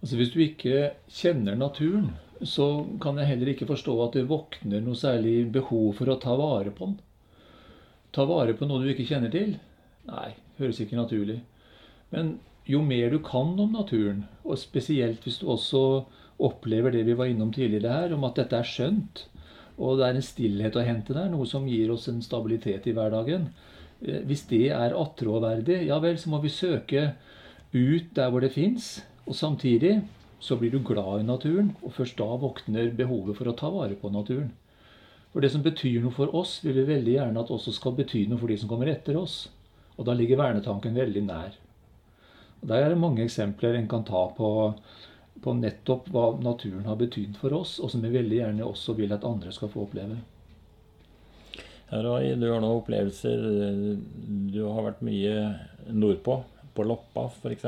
Altså 0.00 0.16
Hvis 0.16 0.32
du 0.32 0.40
ikke 0.40 0.90
kjenner 1.12 1.58
naturen, 1.60 2.12
så 2.40 2.86
kan 3.02 3.18
jeg 3.20 3.28
heller 3.34 3.52
ikke 3.52 3.68
forstå 3.68 3.94
at 4.06 4.16
det 4.16 4.28
våkner 4.30 4.80
noe 4.80 4.96
særlig 4.96 5.50
behov 5.52 5.92
for 5.98 6.08
å 6.08 6.20
ta 6.20 6.36
vare 6.40 6.72
på 6.72 6.88
den. 6.88 7.00
Ta 8.16 8.24
vare 8.26 8.56
på 8.56 8.66
noe 8.66 8.80
du 8.82 8.88
ikke 8.94 9.08
kjenner 9.10 9.32
til? 9.32 9.58
Nei, 10.08 10.30
høres 10.58 10.80
ikke 10.80 10.98
naturlig. 10.98 11.42
Men 12.14 12.38
jo 12.70 12.80
mer 12.84 13.12
du 13.12 13.20
kan 13.24 13.52
om 13.60 13.76
naturen, 13.76 14.24
og 14.44 14.58
spesielt 14.58 15.26
hvis 15.26 15.38
du 15.42 15.50
også 15.52 15.82
opplever 16.40 16.94
det 16.94 17.04
vi 17.06 17.16
var 17.18 17.28
innom 17.28 17.52
tidligere 17.52 17.92
her, 17.92 18.14
om 18.16 18.24
at 18.24 18.40
dette 18.40 18.56
er 18.56 18.66
skjønt. 18.66 19.26
Og 19.80 20.00
det 20.00 20.06
er 20.06 20.16
en 20.16 20.24
stillhet 20.24 20.76
å 20.76 20.84
hente 20.84 21.16
der, 21.16 21.28
noe 21.32 21.48
som 21.48 21.68
gir 21.68 21.92
oss 21.92 22.08
en 22.08 22.22
stabilitet 22.24 22.88
i 22.88 22.96
hverdagen. 22.96 23.50
Eh, 24.00 24.24
hvis 24.28 24.46
det 24.48 24.70
er 24.76 24.96
attråverdig, 24.96 25.82
ja 25.88 26.00
vel, 26.02 26.18
så 26.20 26.32
må 26.32 26.40
vi 26.44 26.52
søke 26.52 27.12
ut 27.76 28.10
der 28.16 28.32
hvor 28.32 28.44
det 28.44 28.52
fins. 28.56 28.98
Og 29.30 29.36
samtidig 29.38 30.00
så 30.42 30.56
blir 30.58 30.72
du 30.74 30.80
glad 30.82 31.20
i 31.20 31.26
naturen, 31.28 31.74
og 31.84 31.94
først 31.94 32.18
da 32.18 32.26
våkner 32.42 32.90
behovet 32.98 33.36
for 33.38 33.46
å 33.46 33.54
ta 33.54 33.70
vare 33.70 33.94
på 34.00 34.10
naturen. 34.10 34.50
For 35.30 35.44
det 35.44 35.52
som 35.52 35.62
betyr 35.62 36.00
noe 36.02 36.14
for 36.16 36.32
oss, 36.34 36.56
vil 36.64 36.74
vi 36.80 36.88
veldig 36.88 37.12
gjerne 37.14 37.44
at 37.44 37.52
også 37.54 37.76
skal 37.76 37.94
bety 37.94 38.24
noe 38.26 38.40
for 38.40 38.50
de 38.50 38.56
som 38.58 38.70
kommer 38.72 38.90
etter 38.90 39.20
oss. 39.20 39.44
Og 39.94 40.08
da 40.08 40.16
ligger 40.18 40.40
vernetanken 40.40 40.98
veldig 40.98 41.22
nær. 41.28 41.54
Og 42.60 42.66
Der 42.72 42.82
er 42.82 42.90
det 42.90 42.98
mange 42.98 43.22
eksempler 43.22 43.78
en 43.78 43.88
kan 43.88 44.02
ta 44.04 44.24
på, 44.34 44.50
på 45.44 45.56
nettopp 45.60 46.10
hva 46.10 46.26
naturen 46.42 46.88
har 46.90 46.98
betydd 46.98 47.38
for 47.38 47.54
oss, 47.54 47.78
og 47.78 47.92
som 47.92 48.02
vi 48.02 48.10
veldig 48.10 48.42
gjerne 48.42 48.66
også 48.66 48.98
vil 48.98 49.14
at 49.14 49.24
andre 49.28 49.54
skal 49.54 49.70
få 49.70 49.86
oppleve. 49.86 50.18
Ja, 51.90 52.02
Roy, 52.02 52.34
du 52.34 52.50
har 52.50 52.60
noen 52.62 52.82
opplevelser. 52.82 53.46
Du 54.50 54.64
har 54.66 54.86
vært 54.90 55.06
mye 55.06 55.36
nordpå. 55.90 56.42
På 56.74 56.86
Loppa 56.86 57.28
f.eks. 57.30 57.66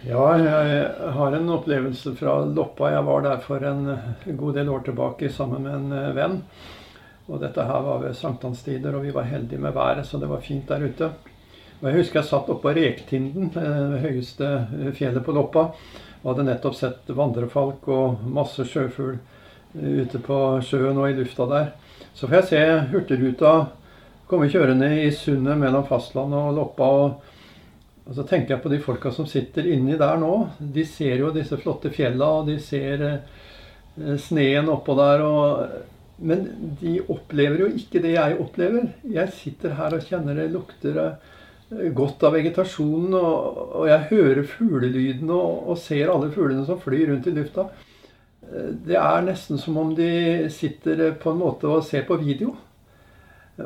Ja, 0.00 0.22
jeg 0.40 0.84
har 1.12 1.34
en 1.36 1.50
opplevelse 1.52 2.14
fra 2.16 2.38
Loppa. 2.48 2.88
Jeg 2.88 3.04
var 3.04 3.24
der 3.26 3.40
for 3.44 3.64
en 3.68 3.82
god 4.38 4.54
del 4.56 4.70
år 4.72 4.84
tilbake 4.86 5.28
sammen 5.28 5.66
med 5.66 5.74
en 5.76 5.90
eh, 5.92 6.14
venn. 6.16 6.38
Og 7.28 7.42
dette 7.42 7.66
her 7.68 7.82
var 7.84 7.98
ved 8.00 8.14
sankthanstider, 8.16 8.94
og 8.96 9.04
vi 9.04 9.12
var 9.12 9.28
heldige 9.28 9.60
med 9.60 9.74
været, 9.76 10.06
så 10.08 10.16
det 10.18 10.30
var 10.30 10.40
fint 10.40 10.68
der 10.68 10.86
ute. 10.86 11.10
Og 11.82 11.84
Jeg 11.90 11.98
husker 11.98 12.20
jeg 12.20 12.28
satt 12.30 12.48
oppe 12.48 12.62
på 12.64 12.72
Rektinden, 12.78 13.50
eh, 13.52 13.82
det 13.92 14.00
høyeste 14.06 14.48
eh, 14.48 14.92
fjellet 14.96 15.24
på 15.26 15.34
Loppa. 15.36 15.66
Og 16.22 16.30
hadde 16.30 16.46
nettopp 16.48 16.78
sett 16.78 17.12
vandrefalk 17.12 17.84
og 17.92 18.24
masse 18.24 18.64
sjøfugl 18.64 19.18
ute 19.76 20.18
på 20.24 20.38
sjøen 20.64 20.96
og 20.96 21.10
i 21.10 21.18
lufta 21.18 21.44
der. 21.50 21.68
Så 22.14 22.24
får 22.24 22.38
jeg 22.38 22.48
se 22.48 22.62
Hurtigruta 22.94 23.52
komme 24.32 24.48
kjørende 24.48 24.88
i 25.04 25.12
sundet 25.12 25.60
mellom 25.60 25.84
fastlandet 25.84 26.40
og 26.40 26.56
Loppa. 26.56 26.88
og 27.04 27.39
og 28.10 28.16
så 28.18 28.24
tenker 28.26 28.56
jeg 28.56 28.62
på 28.64 28.70
de 28.72 28.80
folka 28.82 29.12
som 29.14 29.26
sitter 29.30 29.68
inni 29.70 29.94
der 29.98 30.16
nå. 30.18 30.32
De 30.58 30.82
ser 30.82 31.20
jo 31.22 31.30
disse 31.30 31.54
flotte 31.60 31.92
fjella, 31.94 32.26
og 32.40 32.48
de 32.50 32.56
ser 32.58 33.04
eh, 33.06 34.16
sneen 34.18 34.70
oppå 34.72 34.96
der. 34.98 35.22
Og, 35.22 36.16
men 36.26 36.42
de 36.80 36.96
opplever 37.06 37.62
jo 37.62 37.68
ikke 37.70 38.02
det 38.02 38.16
jeg 38.16 38.40
opplever. 38.42 38.88
Jeg 39.14 39.30
sitter 39.38 39.76
her 39.78 39.94
og 39.94 40.08
kjenner 40.08 40.40
det 40.40 40.48
lukter 40.50 40.98
eh, 41.04 41.86
godt 41.94 42.26
av 42.26 42.34
vegetasjonen, 42.34 43.14
og, 43.14 43.62
og 43.78 43.86
jeg 43.92 44.08
hører 44.10 44.42
fuglelydene 44.56 45.36
og, 45.36 45.70
og, 45.70 45.78
ser 45.78 46.10
alle 46.10 46.32
fuglene 46.34 46.66
som 46.66 46.82
flyr 46.82 47.12
rundt 47.12 47.30
i 47.30 47.36
lufta. 47.36 47.68
Eh, 48.42 48.72
det 48.90 48.98
er 48.98 49.22
nesten 49.28 49.62
som 49.62 49.78
om 49.78 49.94
de 49.94 50.10
sitter 50.50 51.12
på 51.14 51.30
en 51.30 51.40
måte 51.46 51.70
og 51.70 51.86
ser 51.86 52.10
på 52.10 52.18
video. 52.26 52.56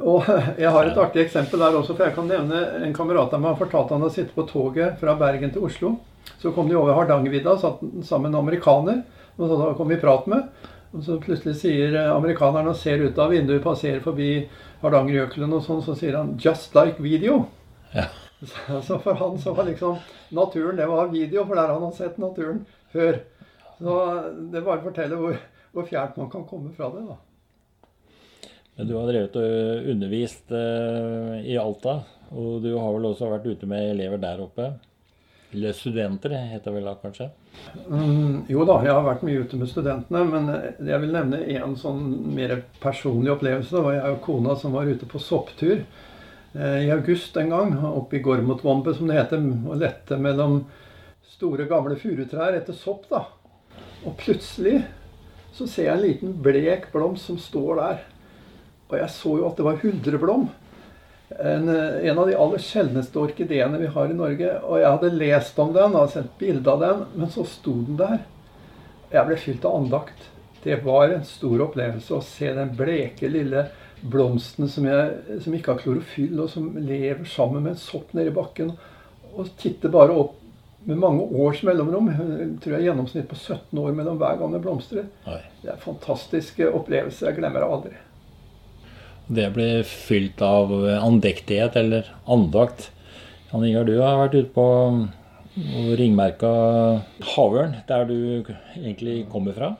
Og 0.02 0.26
Jeg 0.62 0.72
har 0.74 0.88
et 0.88 0.98
artig 0.98 1.24
eksempel 1.24 1.62
der 1.62 1.76
også, 1.78 1.94
for 1.94 2.08
jeg 2.08 2.16
kan 2.16 2.28
nevne 2.30 2.60
en 2.82 2.94
kamerat 2.96 3.34
av 3.34 3.42
meg 3.42 3.54
har 3.54 3.60
fortalt 3.60 3.94
han 3.94 4.06
å 4.06 4.12
sitte 4.12 4.34
på 4.36 4.46
toget 4.50 4.98
fra 5.00 5.16
Bergen 5.20 5.52
til 5.54 5.66
Oslo. 5.68 5.96
Så 6.40 6.52
kom 6.56 6.68
de 6.68 6.76
over 6.78 6.96
Hardangervidda, 6.96 7.56
satt 7.60 7.82
sammen 8.06 8.30
med 8.30 8.34
en 8.34 8.40
amerikaner. 8.42 9.02
og 9.36 9.48
så 9.48 9.74
kom 9.76 9.88
vi 9.88 9.98
i 9.98 10.00
prat 10.00 10.26
med. 10.26 10.48
Og 10.94 11.02
så 11.02 11.18
plutselig 11.18 11.56
sier 11.58 11.96
amerikaneren 12.06 12.70
og 12.70 12.78
ser 12.78 13.02
ut 13.02 13.18
av 13.18 13.32
vinduet, 13.34 13.62
passerer 13.62 14.00
forbi 14.00 14.46
Hardangerjøkelen 14.82 15.56
og 15.56 15.64
sånn, 15.64 15.82
så 15.82 15.96
sier 15.98 16.16
han 16.16 16.36
'just 16.38 16.74
like 16.74 17.02
video'. 17.02 17.46
Ja. 17.94 18.06
Så 18.86 18.98
for 18.98 19.14
han 19.14 19.38
så 19.38 19.54
var 19.54 19.64
liksom 19.64 19.96
naturen 20.30 20.76
det 20.76 20.86
var 20.86 21.06
video, 21.08 21.46
for 21.46 21.54
der 21.54 21.72
han 21.72 21.82
har 21.82 21.92
sett 21.92 22.18
naturen 22.18 22.66
før. 22.92 23.20
Så 23.78 23.94
det 24.52 24.64
bare 24.64 24.82
forteller 24.82 25.16
hvor, 25.16 25.38
hvor 25.72 25.86
fjernt 25.88 26.16
man 26.16 26.30
kan 26.30 26.44
komme 26.44 26.72
fra 26.76 26.90
det. 26.90 27.06
da. 27.08 27.16
Du 28.74 28.96
har 28.96 29.06
drevet 29.06 29.36
og 29.38 29.90
undervist 29.92 30.50
uh, 30.50 31.38
i 31.46 31.54
Alta, 31.60 32.00
og 32.34 32.58
du 32.64 32.72
har 32.74 32.90
vel 32.96 33.06
også 33.12 33.30
vært 33.30 33.46
ute 33.46 33.68
med 33.70 33.92
elever 33.92 34.18
der 34.18 34.42
oppe? 34.42 34.72
Eller 35.54 35.72
studenter, 35.72 36.34
heter 36.34 36.72
det 36.72 36.74
vel 36.74 36.88
da 36.88 36.94
kanskje? 36.98 37.28
Mm, 37.86 38.40
jo 38.50 38.64
da, 38.66 38.80
jeg 38.82 38.90
har 38.96 39.04
vært 39.06 39.22
mye 39.22 39.44
ute 39.44 39.58
med 39.60 39.70
studentene. 39.70 40.24
Men 40.26 40.48
jeg 40.82 40.98
vil 41.04 41.14
nevne 41.14 41.38
en 41.60 41.76
sånn 41.78 42.00
mer 42.34 42.56
personlig 42.82 43.30
opplevelse. 43.36 43.70
Det 43.76 43.84
var 43.84 43.94
jeg 43.94 44.16
og 44.16 44.24
kona 44.24 44.56
som 44.58 44.74
var 44.74 44.90
ute 44.90 45.06
på 45.06 45.20
sopptur 45.22 45.76
eh, 45.78 46.80
i 46.88 46.90
august 46.90 47.38
en 47.38 47.54
gang. 47.54 47.76
Oppe 47.86 48.18
i 48.18 48.24
Gormotvombe, 48.24 48.96
som 48.98 49.06
det 49.06 49.20
heter. 49.20 49.46
Og 49.68 49.78
lette 49.84 50.18
mellom 50.18 50.64
store, 51.36 51.68
gamle 51.70 52.00
furutrær 52.02 52.58
etter 52.58 52.74
sopp. 52.74 53.06
da. 53.12 53.22
Og 54.02 54.18
plutselig 54.18 54.80
så 55.54 55.70
ser 55.70 55.86
jeg 55.86 55.94
en 55.94 56.02
liten 56.02 56.34
blek 56.42 56.90
blomst 56.90 57.30
som 57.30 57.38
står 57.38 57.78
der. 57.78 58.02
Og 58.90 58.98
jeg 59.00 59.10
så 59.14 59.38
jo 59.40 59.48
at 59.48 59.58
det 59.58 59.66
var 59.66 59.80
hundreblom. 59.82 60.48
En, 61.34 61.68
en, 61.68 62.18
av 62.18 62.28
de 62.28 62.36
aller 62.36 62.62
sjeldneste 62.62 63.18
orkideene 63.18 63.80
vi 63.80 63.88
har 63.90 64.10
i 64.10 64.18
Norge. 64.18 64.50
Og 64.62 64.78
jeg 64.80 64.90
hadde 64.90 65.16
lest 65.16 65.58
om 65.62 65.72
den 65.74 65.96
og 65.98 66.12
sendt 66.12 66.36
bilde 66.40 66.70
av 66.70 66.84
den, 66.84 67.02
men 67.16 67.32
så 67.32 67.46
sto 67.48 67.74
den 67.86 67.98
der. 68.00 68.20
Jeg 69.14 69.28
ble 69.28 69.40
fylt 69.40 69.66
av 69.68 69.80
andakt. 69.80 70.28
Det 70.64 70.78
var 70.84 71.12
en 71.12 71.26
stor 71.28 71.66
opplevelse 71.66 72.14
å 72.16 72.24
se 72.24 72.52
den 72.56 72.72
bleke, 72.76 73.28
lille 73.28 73.66
blomsten 74.04 74.68
som, 74.68 74.86
jeg, 74.88 75.40
som 75.44 75.56
ikke 75.56 75.74
har 75.74 75.82
klorofyll, 75.82 76.38
og 76.44 76.48
som 76.52 76.70
lever 76.76 77.24
sammen 77.28 77.64
med 77.64 77.74
en 77.74 77.82
sopp 77.82 78.14
nedi 78.16 78.32
bakken. 78.34 78.72
Og 79.34 79.52
titte 79.60 79.90
bare 79.92 80.16
opp 80.16 80.40
med 80.84 81.00
mange 81.00 81.24
års 81.40 81.62
mellomrom. 81.66 82.10
Tror 82.62 82.76
jeg 82.76 82.88
gjennomsnitt 82.88 83.28
på 83.30 83.38
17 83.38 83.80
år 83.80 83.94
mellom 83.96 84.20
hver 84.20 84.40
gang 84.40 84.52
det 84.54 84.62
blomstrer. 84.64 85.08
Det 85.24 85.70
er 85.70 85.76
en 85.76 85.84
fantastisk 85.84 86.60
opplevelse. 86.68 87.24
Jeg 87.26 87.40
glemmer 87.40 87.64
det 87.64 87.70
aldri. 87.76 87.94
Det 89.26 89.46
blir 89.54 89.82
fylt 89.88 90.42
av 90.44 90.72
andektighet 91.00 91.76
eller 91.80 92.10
andakt. 92.28 92.90
Jan 93.50 93.64
Ingar, 93.64 93.86
du 93.88 93.96
har 94.02 94.18
vært 94.20 94.34
ute 94.36 94.52
på 94.52 94.66
ringmerka 95.98 96.50
Havørn, 97.34 97.76
der 97.88 98.08
du 98.08 98.18
egentlig 98.76 99.24
kommer 99.32 99.56
fra? 99.56 99.74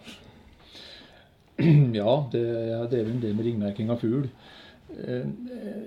Ja, 1.94 2.14
det, 2.32 2.40
jeg 2.42 2.78
har 2.78 2.88
drevet 2.90 3.12
en 3.12 3.22
del 3.22 3.34
med 3.36 3.46
ringmerking 3.46 3.90
av 3.94 4.00
fugl. 4.02 4.24
Eh, 4.94 5.26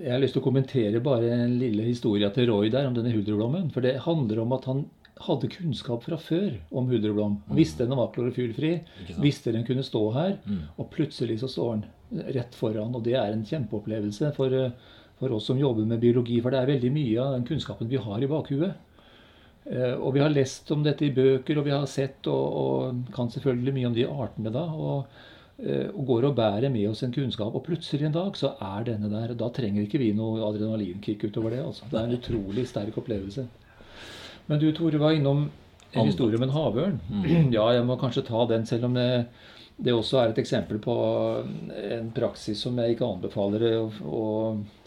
jeg 0.04 0.12
har 0.12 0.22
lyst 0.22 0.36
til 0.36 0.40
å 0.42 0.46
kommentere 0.46 1.02
bare 1.04 1.28
en 1.34 1.58
lille 1.60 1.84
historie 1.84 2.28
til 2.32 2.48
Roy 2.48 2.70
der 2.72 2.88
om 2.88 2.96
denne 2.96 3.12
huldreblommen. 3.12 3.68
For 3.74 3.84
det 3.84 3.98
handler 4.06 4.40
om 4.44 4.54
at 4.56 4.68
han 4.70 4.86
hadde 5.26 5.50
kunnskap 5.52 6.06
fra 6.06 6.16
før 6.20 6.56
om 6.70 6.88
huldreblom. 6.88 7.38
Mm. 7.48 7.54
Visste 7.58 7.84
den 7.88 7.98
var 7.98 8.12
klorofylfri, 8.14 8.78
visste 9.20 9.52
den 9.52 9.66
kunne 9.68 9.84
stå 9.84 10.02
her, 10.14 10.36
mm. 10.46 10.60
og 10.78 10.90
plutselig 10.94 11.40
så 11.42 11.50
står 11.50 11.72
den 11.74 11.86
rett 12.10 12.54
foran. 12.56 12.94
Og 12.94 13.04
det 13.04 13.16
er 13.18 13.32
en 13.32 13.46
kjempeopplevelse 13.46 14.32
for, 14.36 14.54
eh, 14.54 14.74
for, 15.18 15.32
oss 15.36 15.48
som 15.50 15.58
jobber 15.58 15.86
med 15.86 16.00
biologi, 16.00 16.40
for 16.40 16.54
det 16.54 16.60
er 16.60 16.74
veldig 16.74 16.92
mye 16.94 17.22
av 17.22 17.34
den 17.36 17.48
kunnskapen 17.48 17.90
vi 17.90 18.00
har 18.02 18.22
i 18.22 18.30
bakhuet. 18.30 18.74
Eh, 19.68 19.94
og 19.94 20.14
vi 20.14 20.22
har 20.24 20.32
lest 20.32 20.70
om 20.72 20.82
dette 20.82 21.04
i 21.04 21.14
bøker, 21.14 21.58
og 21.58 21.66
vi 21.66 21.74
har 21.74 21.86
sett 21.86 22.26
og, 22.26 22.46
og 22.62 23.12
kan 23.14 23.30
selvfølgelig 23.30 23.74
mye 23.74 23.90
om 23.90 23.98
de 23.98 24.06
artene 24.08 24.54
da. 24.54 24.64
og 24.64 25.06
eh, 25.58 25.88
og 25.90 26.04
går 26.06 26.28
og 26.28 26.36
bærer 26.38 26.70
med 26.70 26.88
oss 26.88 27.02
en 27.02 27.12
kunnskap. 27.12 27.54
Og 27.54 27.64
plutselig 27.66 28.06
en 28.06 28.14
dag 28.14 28.36
så 28.38 28.54
er 28.62 28.84
denne 28.86 29.10
der. 29.10 29.34
Da 29.34 29.50
trenger 29.50 29.84
ikke 29.84 29.98
vi 29.98 30.12
noe 30.16 30.44
adrenalinkick 30.46 31.24
utover 31.28 31.50
det. 31.50 31.64
altså. 31.66 31.88
Det 31.90 31.98
er 31.98 32.06
en 32.06 32.18
utrolig 32.20 32.68
sterk 32.70 32.96
opplevelse. 32.96 33.48
Men 34.48 34.60
du 34.62 34.70
Tore 34.72 35.00
var 35.02 35.12
innom 35.12 35.50
en 35.92 36.06
historie 36.08 36.36
om 36.36 36.44
en 36.44 36.54
havørn. 36.54 36.98
Mm. 37.10 37.52
Ja, 37.56 37.68
jeg 37.76 37.84
må 37.88 37.96
kanskje 38.00 38.26
ta 38.28 38.44
den, 38.48 38.66
selv 38.68 38.88
om 38.88 38.96
det, 38.96 39.26
det, 39.78 39.94
også 39.94 40.18
er 40.18 40.32
et 40.32 40.40
eksempel 40.42 40.80
på 40.82 40.94
en 41.78 42.08
praksis 42.14 42.60
som 42.64 42.78
jeg 42.82 42.96
ikke 42.96 43.06
anbefaler 43.06 43.64
å, 43.78 43.84
å 44.02 44.22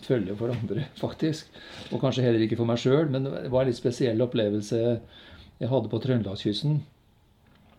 følge 0.04 0.36
for 0.40 0.52
andre, 0.54 0.88
faktisk. 1.04 1.52
Og 1.92 2.02
kanskje 2.04 2.26
heller 2.26 2.44
ikke 2.44 2.60
for 2.60 2.70
meg 2.70 2.82
sjøl, 2.82 3.08
men 3.12 3.30
det 3.30 3.52
var 3.54 3.64
en 3.64 3.72
litt 3.72 3.80
spesiell 3.80 4.22
opplevelse 4.28 4.82
jeg 5.62 5.70
hadde 5.70 5.92
på 5.92 6.02
Trøndelagskysten. 6.04 6.82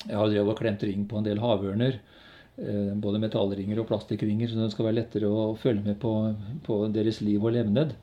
Jeg 0.06 0.18
har 0.18 0.30
drevet 0.30 0.54
og 0.54 0.58
klemt 0.58 0.82
ring 0.86 1.04
på 1.10 1.18
en 1.18 1.26
del 1.26 1.42
havørner. 1.42 1.98
Eh, 2.56 2.94
både 3.00 3.20
metallringer 3.22 3.80
og 3.82 3.88
plastikringer, 3.88 4.50
så 4.50 4.60
det 4.60 4.72
skal 4.74 4.88
være 4.88 5.00
lettere 5.00 5.28
å 5.28 5.52
følge 5.58 5.84
med 5.86 6.00
på, 6.02 6.14
på 6.66 6.78
deres 6.94 7.20
liv 7.24 7.42
og 7.42 7.54
levned. 7.56 7.94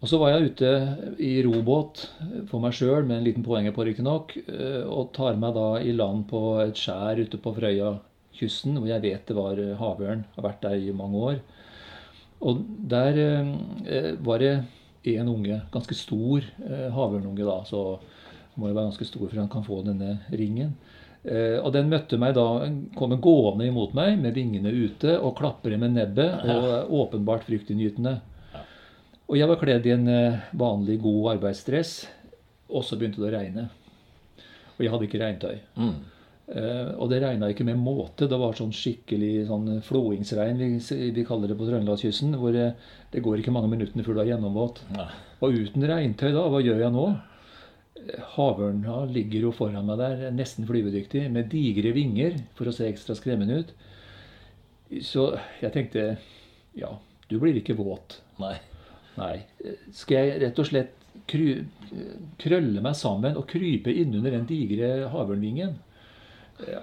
Og 0.00 0.08
så 0.08 0.16
var 0.20 0.32
jeg 0.32 0.52
ute 0.52 0.70
i 1.20 1.32
robåt 1.44 2.06
for 2.48 2.62
meg 2.62 2.72
sjøl, 2.76 3.04
med 3.04 3.18
en 3.18 3.26
liten 3.26 3.44
poenger 3.44 3.74
på 3.76 3.84
riktignok, 3.84 4.32
eh, 4.46 4.84
og 4.84 5.12
tar 5.16 5.36
meg 5.40 5.56
da 5.58 5.66
i 5.84 5.92
land 5.96 6.24
på 6.30 6.40
et 6.64 6.80
skjær 6.80 7.20
ute 7.20 7.40
på 7.40 7.52
Frøyakysten, 8.40 8.78
hvor 8.78 8.88
jeg 8.88 9.02
vet 9.02 9.26
det 9.26 9.36
var 9.36 9.58
havørn. 9.78 10.24
Har 10.36 10.42
vært 10.42 10.62
der 10.62 10.76
i 10.80 10.92
mange 10.92 11.16
år. 11.16 11.40
Og 12.40 12.62
der 12.88 13.18
eh, 13.20 14.16
var 14.24 14.38
det 14.40 14.64
én 15.04 15.28
unge, 15.28 15.60
ganske 15.72 15.94
stor 15.94 16.40
eh, 16.40 16.88
havørnunge, 16.90 17.44
da. 17.44 17.60
Så 17.68 18.00
må 18.56 18.68
jo 18.68 18.74
være 18.74 18.88
ganske 18.88 19.04
stor 19.04 19.28
for 19.28 19.40
han 19.40 19.52
kan 19.52 19.64
få 19.64 19.82
denne 19.84 20.20
ringen. 20.32 20.74
og 21.62 21.72
den 21.72 21.90
møtte 21.92 22.16
meg 22.16 22.32
da, 22.34 22.64
kommer 22.96 23.20
gående 23.20 23.66
imot 23.68 23.92
meg 23.92 24.16
med 24.18 24.32
vingene 24.32 24.70
ute 24.72 25.18
og 25.20 25.36
klapper 25.36 25.76
med 25.76 25.92
nebbet 25.92 26.46
og 26.48 26.94
åpenbart 26.96 27.44
fryktinngytende. 27.44 28.14
Og 29.30 29.36
jeg 29.38 29.46
var 29.46 29.60
kledd 29.60 29.84
i 29.86 29.92
en 29.94 30.08
eh, 30.10 30.40
vanlig, 30.58 30.96
god 31.04 31.36
arbeidsdress, 31.36 32.08
og 32.66 32.82
så 32.82 32.96
begynte 32.98 33.20
det 33.22 33.28
å 33.28 33.34
regne. 33.36 33.66
Og 34.74 34.82
jeg 34.82 34.90
hadde 34.90 35.06
ikke 35.06 35.20
regntøy. 35.22 35.60
Mm. 35.78 36.00
Uh, 36.50 36.96
og 36.98 37.12
det 37.12 37.20
regna 37.22 37.50
ikke 37.52 37.66
med 37.68 37.78
måte. 37.78 38.26
Det 38.30 38.38
var 38.40 38.56
sånn 38.58 38.72
skikkelig 38.74 39.46
sånn 39.46 39.76
floingsregn, 39.86 40.58
vi, 40.58 40.70
vi, 41.14 41.24
kaller 41.26 41.52
det 41.52 41.58
på 41.60 41.68
Trøndelagskysten. 41.68 42.34
Hvor 42.40 42.54
det, 42.56 42.72
det, 43.14 43.22
går 43.24 43.42
ikke 43.42 43.54
mange 43.54 43.70
minuttene 43.70 44.06
før 44.06 44.18
du 44.18 44.24
er 44.24 44.32
gjennomvåt. 44.32 44.82
Og 45.40 45.60
uten 45.62 45.86
regntøy 45.86 46.32
da, 46.34 46.46
hva 46.50 46.62
gjør 46.64 46.82
jeg 46.86 46.94
nå? 46.96 47.06
Havørna 48.34 49.04
ligger 49.12 49.46
jo 49.46 49.52
foran 49.54 49.86
meg 49.86 50.00
der, 50.00 50.26
nesten 50.34 50.66
flyvedyktig, 50.66 51.26
med 51.32 51.50
digre 51.52 51.92
vinger 51.94 52.38
for 52.58 52.70
å 52.70 52.74
se 52.74 52.88
ekstra 52.88 53.14
skremmende 53.18 53.60
ut. 53.60 53.74
Så 55.06 55.28
jeg 55.60 55.70
tenkte 55.74 56.06
ja, 56.78 56.90
du 57.30 57.36
blir 57.38 57.58
ikke 57.60 57.78
våt. 57.78 58.20
Nei. 58.42 58.56
Nei. 59.18 59.36
Skal 59.94 60.30
jeg 60.30 60.40
rett 60.44 60.58
og 60.58 60.66
slett 60.66 60.96
krølle 62.40 62.82
meg 62.82 62.96
sammen 62.98 63.38
og 63.38 63.46
krype 63.50 63.92
innunder 63.92 64.34
den 64.34 64.48
digre 64.48 65.10
havørnvingen? 65.12 65.76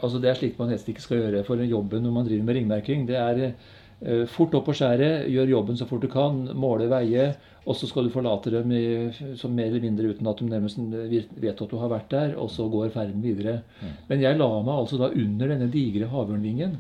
Altså 0.02 0.22
Det 0.22 0.30
er 0.30 0.40
slik 0.40 0.60
man 0.60 0.72
helst 0.74 0.88
ikke 0.90 1.04
skal 1.04 1.22
gjøre 1.24 1.44
for 1.48 1.62
jobben 1.63 2.06
når 2.06 2.16
man 2.16 2.28
driver 2.28 2.48
med 2.48 2.60
ringmerking. 2.60 3.06
Det 3.10 3.18
er 3.20 3.44
eh, 3.48 4.26
fort 4.32 4.56
opp 4.58 4.68
på 4.70 4.76
skjæret, 4.78 5.28
gjør 5.32 5.54
jobben 5.56 5.80
så 5.80 5.88
fort 5.90 6.04
du 6.06 6.10
kan, 6.12 6.44
måle, 6.58 6.90
veie, 6.92 7.32
og 7.68 7.76
så 7.76 7.90
skal 7.90 8.08
du 8.08 8.13
forlate 8.13 8.54
dem 8.54 8.72
i, 8.72 8.84
som 9.36 9.56
mer 9.56 9.68
eller 9.68 9.84
mindre 9.84 10.13
uten 10.13 10.30
at 10.32 10.40
de 10.40 10.46
nærmest 10.48 10.80
vet 11.42 11.63
at 11.63 11.72
du 11.72 11.80
har 11.82 11.92
vært 11.92 12.12
der, 12.13 12.36
og 12.40 12.52
så 12.54 12.68
går 12.72 12.94
ferden 12.94 13.24
videre. 13.24 13.60
Men 14.08 14.24
jeg 14.24 14.40
la 14.40 14.48
meg 14.62 14.78
altså 14.78 15.02
da 15.02 15.12
under 15.12 15.52
denne 15.52 15.68
digre 15.74 16.08
havørnvingen. 16.13 16.78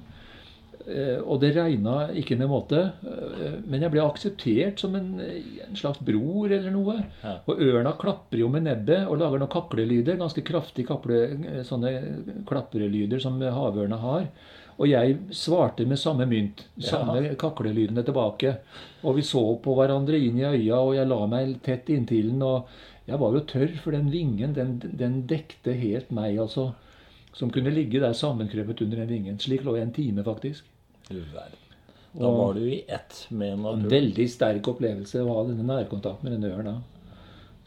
Eh, 0.87 1.17
og 1.19 1.41
det 1.41 1.49
regna 1.57 2.05
ikke 2.15 2.37
med 2.39 2.47
måte. 2.47 2.79
Eh, 3.03 3.57
men 3.67 3.83
jeg 3.83 3.91
ble 3.91 4.03
akseptert 4.05 4.79
som 4.79 4.93
en, 4.95 5.17
en 5.19 5.75
slags 5.75 5.99
bror 5.99 6.47
eller 6.47 6.71
noe. 6.71 7.01
Ja. 7.23 7.33
Og 7.43 7.63
ørna 7.65 7.91
klapper 7.99 8.39
jo 8.39 8.47
med 8.53 8.63
nebbet 8.69 9.09
og 9.09 9.19
lager 9.19 9.41
noen 9.41 9.51
kaklelyder. 9.51 10.19
Ganske 10.21 10.45
kraftige 10.47 10.87
kaple, 10.87 11.23
eh, 11.35 11.63
sånne 11.67 11.91
klaprelyder 12.47 13.19
som 13.23 13.41
havørna 13.41 13.99
har. 13.99 14.29
Og 14.77 14.87
jeg 14.87 15.17
svarte 15.35 15.87
med 15.89 15.99
samme 15.99 16.27
mynt. 16.29 16.63
Samme 16.79 17.19
ja. 17.25 17.35
kaklelydene 17.41 18.05
tilbake. 18.07 18.55
Og 19.03 19.17
vi 19.19 19.25
så 19.27 19.43
på 19.59 19.75
hverandre 19.75 20.21
inn 20.21 20.39
i 20.39 20.47
øya, 20.47 20.79
og 20.79 20.93
jeg 20.95 21.09
la 21.09 21.19
meg 21.27 21.57
tett 21.65 21.91
inntil 21.91 22.31
den. 22.31 22.45
Og 22.45 23.09
jeg 23.09 23.19
var 23.19 23.35
jo 23.35 23.43
tørr, 23.49 23.75
for 23.81 23.97
den 23.97 24.07
vingen, 24.13 24.55
den, 24.55 24.77
den 24.79 25.23
dekte 25.27 25.75
helt 25.75 26.13
meg, 26.15 26.39
altså. 26.45 26.69
Som 27.35 27.51
kunne 27.53 27.73
ligge 27.73 27.99
der 28.01 28.15
sammenkrøpet 28.17 28.85
under 28.85 29.03
den 29.03 29.11
vingen. 29.11 29.41
Slik 29.41 29.65
lå 29.65 29.75
jeg 29.75 29.89
en 29.89 29.95
time, 29.97 30.23
faktisk. 30.25 30.63
Da 32.17 32.31
var 32.31 32.53
du 32.53 32.63
i 32.73 32.83
ett 32.87 33.25
med 33.29 33.59
naturen. 33.59 33.83
En 33.83 33.91
veldig 33.91 34.27
sterk 34.31 34.67
opplevelse 34.71 35.21
å 35.21 35.33
ha 35.35 35.43
denne 35.47 35.65
nærkontakt 35.67 36.23
med 36.25 36.37
denne 36.37 36.53
ørna. 36.55 36.75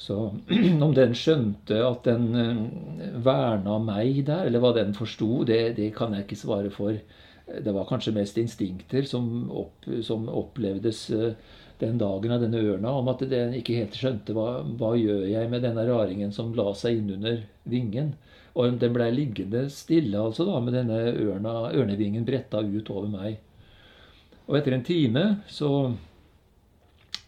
Så 0.00 0.16
om 0.87 0.94
den 0.96 1.14
skjønte 1.16 1.81
at 1.87 2.07
den 2.09 2.31
uh, 2.35 3.16
verna 3.24 3.79
meg 3.85 4.24
der, 4.29 4.46
eller 4.48 4.62
hva 4.64 4.74
den 4.76 4.94
forsto, 4.96 5.44
det, 5.48 5.76
det, 5.79 5.92
kan 5.96 6.16
jeg 6.16 6.26
ikke 6.26 6.40
svare 6.40 6.72
for. 6.74 6.96
Det 7.50 7.74
var 7.74 7.88
kanskje 7.88 8.14
mest 8.16 8.38
instinkter 8.40 9.07
som, 9.09 9.50
opp, 9.53 9.88
som 10.07 10.29
opplevdes 10.33 11.05
uh, 11.12 11.33
den 11.81 11.99
dagen 12.01 12.33
av 12.35 12.43
denne 12.43 12.61
ørna, 12.61 12.93
om 13.01 13.09
at 13.12 13.23
den 13.31 13.55
ikke 13.59 13.79
helt 13.81 13.97
skjønte 13.97 14.35
hva, 14.37 14.61
hva 14.79 14.95
gjør 14.99 15.25
jeg 15.31 15.51
med 15.53 15.64
denne 15.64 15.87
raringen 15.88 16.33
som 16.35 16.53
la 16.57 16.71
seg 16.79 17.01
innunder 17.01 17.43
vingen. 17.69 18.14
Og 18.59 18.79
den 18.83 18.95
blei 18.95 19.11
liggende 19.14 19.66
stille 19.73 20.19
altså 20.19 20.47
da, 20.49 20.59
med 20.62 20.77
denne 20.77 20.99
ørna, 21.12 21.71
ørnevingen 21.71 22.27
bretta 22.27 22.62
ut 22.64 22.90
over 22.93 23.11
meg. 23.12 23.38
Og 24.51 24.59
etter 24.59 24.75
en 24.75 24.87
time 24.87 25.25
så, 25.49 25.71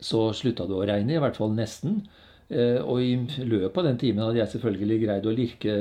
så 0.03 0.25
slutta 0.35 0.67
det 0.67 0.77
å 0.77 0.87
regne, 0.89 1.17
i 1.17 1.23
hvert 1.23 1.39
fall 1.39 1.55
nesten. 1.55 2.03
Eh, 2.51 2.81
og 2.83 2.99
i 3.01 3.15
løpet 3.47 3.79
av 3.79 3.87
den 3.89 4.01
timen 4.01 4.25
hadde 4.27 4.43
jeg 4.43 4.55
selvfølgelig 4.57 4.99
greid 5.05 5.29
å 5.29 5.37
lirke 5.37 5.77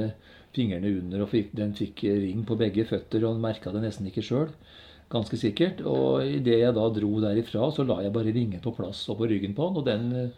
fingrene 0.55 0.91
under, 0.99 1.25
og 1.25 1.33
den 1.57 1.73
fikk 1.75 2.05
ring 2.05 2.45
på 2.47 2.57
begge 2.59 2.85
føtter, 2.87 3.25
og 3.25 3.41
merka 3.41 3.73
det 3.73 3.83
nesten 3.85 4.09
ikke 4.11 4.23
sjøl. 4.25 4.51
Ganske 5.11 5.39
sikkert. 5.39 5.83
Og 5.87 6.23
idet 6.23 6.61
jeg 6.61 6.77
da 6.77 6.87
dro 6.95 7.11
derifra, 7.23 7.67
så 7.75 7.85
la 7.87 8.01
jeg 8.05 8.15
bare 8.15 8.31
ringen 8.31 8.63
på 8.63 8.73
plass 8.75 9.03
og 9.11 9.19
på 9.21 9.29
ryggen 9.31 9.57
på 9.57 9.67
han. 9.67 9.81
og 9.81 9.85
den 9.89 10.31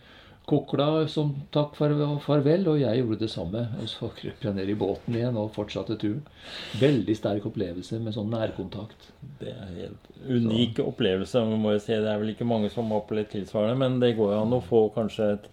kokla 0.46 1.08
som 1.08 1.30
takk 1.56 1.78
og 1.80 2.18
farvel, 2.24 2.66
og 2.68 2.80
jeg 2.82 3.00
gjorde 3.00 3.20
det 3.22 3.30
samme. 3.32 3.64
Og 3.80 3.88
så 3.90 4.10
krøp 4.18 4.44
jeg 4.44 4.56
ned 4.58 4.70
i 4.70 4.76
båten 4.76 5.16
igjen 5.16 5.40
og 5.40 5.54
fortsatte 5.56 5.98
turen. 6.00 6.24
Veldig 6.82 7.16
sterk 7.16 7.48
opplevelse 7.48 8.00
med 8.04 8.16
sånn 8.16 8.32
nærkontakt. 8.34 9.10
Det 9.40 9.54
er 9.54 9.74
helt 9.78 10.12
unik 10.28 10.82
så. 10.82 10.88
opplevelse. 10.92 11.46
må 11.56 11.76
jeg 11.76 11.86
si. 11.86 11.96
Det 11.96 12.12
er 12.12 12.22
vel 12.22 12.34
ikke 12.36 12.50
mange 12.50 12.72
som 12.74 12.92
har 12.92 13.04
opplevd 13.04 13.32
tilsvarende, 13.38 13.80
men 13.80 14.00
det 14.04 14.16
går 14.20 14.36
jo 14.36 14.42
an 14.42 14.58
å 14.58 14.64
få 14.64 14.88
kanskje 14.96 15.32
et 15.38 15.50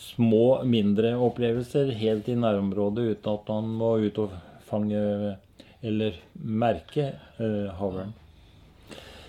små, 0.00 0.62
mindre 0.64 1.12
opplevelser 1.20 1.92
helt 2.00 2.28
i 2.32 2.38
nærområdet 2.38 3.10
uten 3.12 3.34
at 3.36 3.52
man 3.52 3.68
må 3.76 3.94
ut 4.00 4.18
og 4.24 4.32
fange 4.64 5.36
eller 5.82 6.16
merke 6.32 7.10
uh, 7.36 7.68
havørn. 7.76 8.14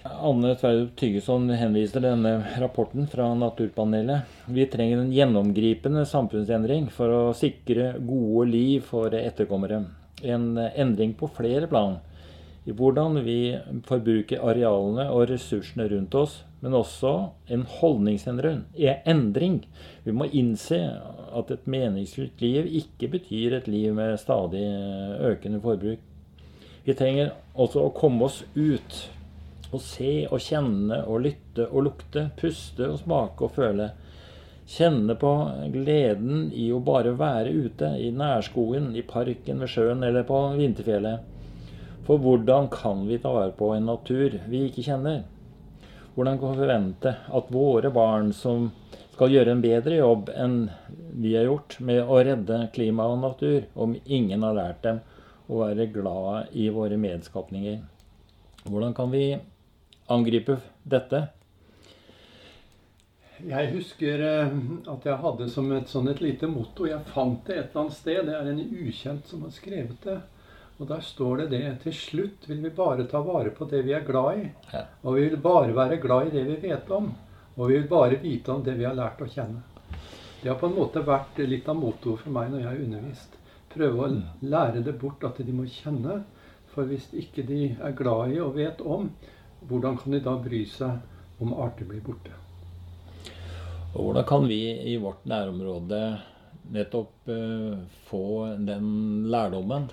Anne 0.04 0.56
Sverdrup 0.60 0.96
Tyggeson 1.00 1.46
henviser 1.50 2.04
denne 2.04 2.34
rapporten 2.60 3.06
fra 3.08 3.30
Naturpanelet. 3.40 4.22
Vi 4.52 4.66
trenger 4.68 5.00
en 5.00 5.14
gjennomgripende 5.16 6.04
samfunnsendring 6.04 6.90
for 6.92 7.08
å 7.08 7.22
sikre 7.40 7.94
gode 8.04 8.50
liv 8.50 8.84
for 8.90 9.16
etterkommere. 9.16 9.86
En 10.20 10.58
endring 10.60 11.14
på 11.16 11.32
flere 11.38 11.72
plan. 11.72 12.02
I 12.68 12.76
hvordan 12.76 13.22
vi 13.24 13.56
forbruker 13.88 14.44
arealene 14.44 15.08
og 15.08 15.30
ressursene 15.32 15.88
rundt 15.96 16.20
oss, 16.20 16.36
men 16.60 16.76
også 16.76 17.16
en 17.48 17.64
holdningsendring. 17.80 19.64
Vi 20.04 20.20
må 20.20 20.28
innse 20.36 20.84
at 21.32 21.56
et 21.56 21.68
meningsfylt 21.80 22.44
liv 22.44 22.68
ikke 22.84 23.14
betyr 23.16 23.60
et 23.62 23.72
liv 23.72 23.96
med 23.96 24.20
stadig 24.20 24.68
økende 25.32 25.64
forbruk. 25.64 26.04
Vi 26.84 27.00
trenger 27.00 27.38
også 27.56 27.88
å 27.88 27.96
komme 27.96 28.28
oss 28.28 28.44
ut 28.60 29.04
å 29.74 29.82
se 29.82 30.14
og 30.30 30.42
kjenne 30.44 31.04
og 31.08 31.24
lytte 31.26 31.68
og 31.70 31.88
lukte, 31.88 32.28
puste 32.40 32.88
og 32.90 33.00
smake 33.02 33.48
og 33.48 33.56
føle. 33.58 33.90
Kjenne 34.70 35.16
på 35.20 35.32
gleden 35.74 36.48
i 36.56 36.70
å 36.72 36.80
bare 36.84 37.12
være 37.20 37.52
ute, 37.52 37.90
i 38.00 38.14
nærskogen, 38.16 38.94
i 38.96 39.04
parken, 39.04 39.60
ved 39.60 39.72
sjøen 39.74 40.06
eller 40.08 40.24
på 40.28 40.40
vinterfjellet. 40.56 41.30
For 42.08 42.20
hvordan 42.20 42.70
kan 42.72 43.06
vi 43.08 43.20
ta 43.24 43.32
vare 43.32 43.56
på 43.56 43.74
en 43.76 43.88
natur 43.88 44.40
vi 44.52 44.66
ikke 44.68 44.86
kjenner? 44.88 45.24
Hvordan 46.16 46.40
kan 46.40 46.52
vi 46.54 46.64
forvente 46.64 47.16
at 47.40 47.52
våre 47.52 47.92
barn, 47.94 48.32
som 48.36 48.70
skal 49.14 49.34
gjøre 49.34 49.54
en 49.54 49.64
bedre 49.64 50.00
jobb 50.00 50.30
enn 50.34 50.58
vi 51.22 51.36
har 51.38 51.48
gjort 51.48 51.78
med 51.86 52.02
å 52.04 52.20
redde 52.26 52.60
klima 52.74 53.08
og 53.12 53.20
natur, 53.22 53.66
om 53.74 53.96
ingen 54.06 54.46
har 54.46 54.58
lært 54.58 54.84
dem 54.86 55.02
å 55.50 55.64
være 55.64 55.90
glad 55.94 56.56
i 56.58 56.70
våre 56.74 56.98
medskapninger? 57.00 57.82
Hvordan 58.64 58.96
kan 58.96 59.12
vi 59.12 59.26
angripe 60.12 60.58
dette? 60.84 61.24
Jeg 63.44 63.72
husker 63.74 64.22
eh, 64.24 64.54
at 64.92 65.06
jeg 65.08 65.20
hadde 65.20 65.48
som 65.52 65.72
et, 65.76 65.90
sånn 65.92 66.08
et 66.12 66.22
lite 66.24 66.48
motto. 66.48 66.88
Jeg 66.88 67.04
fant 67.12 67.42
det 67.48 67.58
et 67.58 67.66
eller 67.66 67.82
annet 67.82 67.98
sted. 67.98 68.22
Det 68.30 68.38
er 68.38 68.52
en 68.52 68.62
ukjent 68.62 69.28
som 69.28 69.44
har 69.44 69.52
skrevet 69.56 70.06
det. 70.06 70.20
Og 70.80 70.88
der 70.90 71.04
står 71.06 71.44
det 71.44 71.50
det. 71.54 71.66
Til 71.84 71.96
slutt 71.98 72.48
vil 72.50 72.64
vi 72.64 72.72
bare 72.76 73.08
ta 73.10 73.22
vare 73.26 73.52
på 73.56 73.68
det 73.70 73.84
vi 73.86 73.94
er 73.96 74.08
glad 74.08 74.40
i. 74.40 74.48
Og 75.04 75.18
vi 75.18 75.28
vil 75.28 75.44
bare 75.44 75.76
være 75.76 76.00
glad 76.04 76.30
i 76.30 76.36
det 76.38 76.46
vi 76.48 76.58
vet 76.70 76.90
om. 76.92 77.12
Og 77.58 77.68
vi 77.68 77.78
vil 77.78 77.90
bare 77.92 78.22
vite 78.24 78.52
om 78.52 78.64
det 78.66 78.78
vi 78.80 78.88
har 78.88 78.98
lært 78.98 79.22
å 79.22 79.30
kjenne. 79.30 79.62
Det 80.42 80.50
har 80.50 80.60
på 80.60 80.68
en 80.68 80.76
måte 80.76 81.04
vært 81.06 81.38
litt 81.48 81.68
av 81.72 81.78
mottoet 81.80 82.24
for 82.24 82.36
meg 82.36 82.50
når 82.52 82.64
jeg 82.64 82.70
har 82.70 82.82
undervist. 82.86 83.38
Prøve 83.74 84.02
å 84.02 84.10
mm. 84.12 84.24
lære 84.52 84.82
det 84.86 84.96
bort 85.00 85.24
at 85.28 85.40
de 85.40 85.56
må 85.56 85.68
kjenne. 85.72 86.22
For 86.74 86.90
hvis 86.90 87.12
ikke 87.14 87.46
de 87.46 87.62
er 87.76 87.96
glad 87.98 88.34
i 88.34 88.42
og 88.42 88.58
vet 88.58 88.82
om, 88.82 89.12
hvordan 89.70 89.98
kan 90.00 90.16
de 90.16 90.22
da 90.24 90.36
bry 90.42 90.64
seg 90.70 91.42
om 91.44 91.54
arter 91.64 91.88
blir 91.90 92.04
borte? 92.06 92.34
Og 93.94 94.08
hvordan 94.08 94.26
kan 94.28 94.48
vi 94.50 94.62
i 94.94 94.98
vårt 95.02 95.26
nærområde 95.30 96.02
nettopp 96.74 97.30
uh, 97.30 97.78
få 98.08 98.26
den 98.66 99.30
lærdommen? 99.30 99.90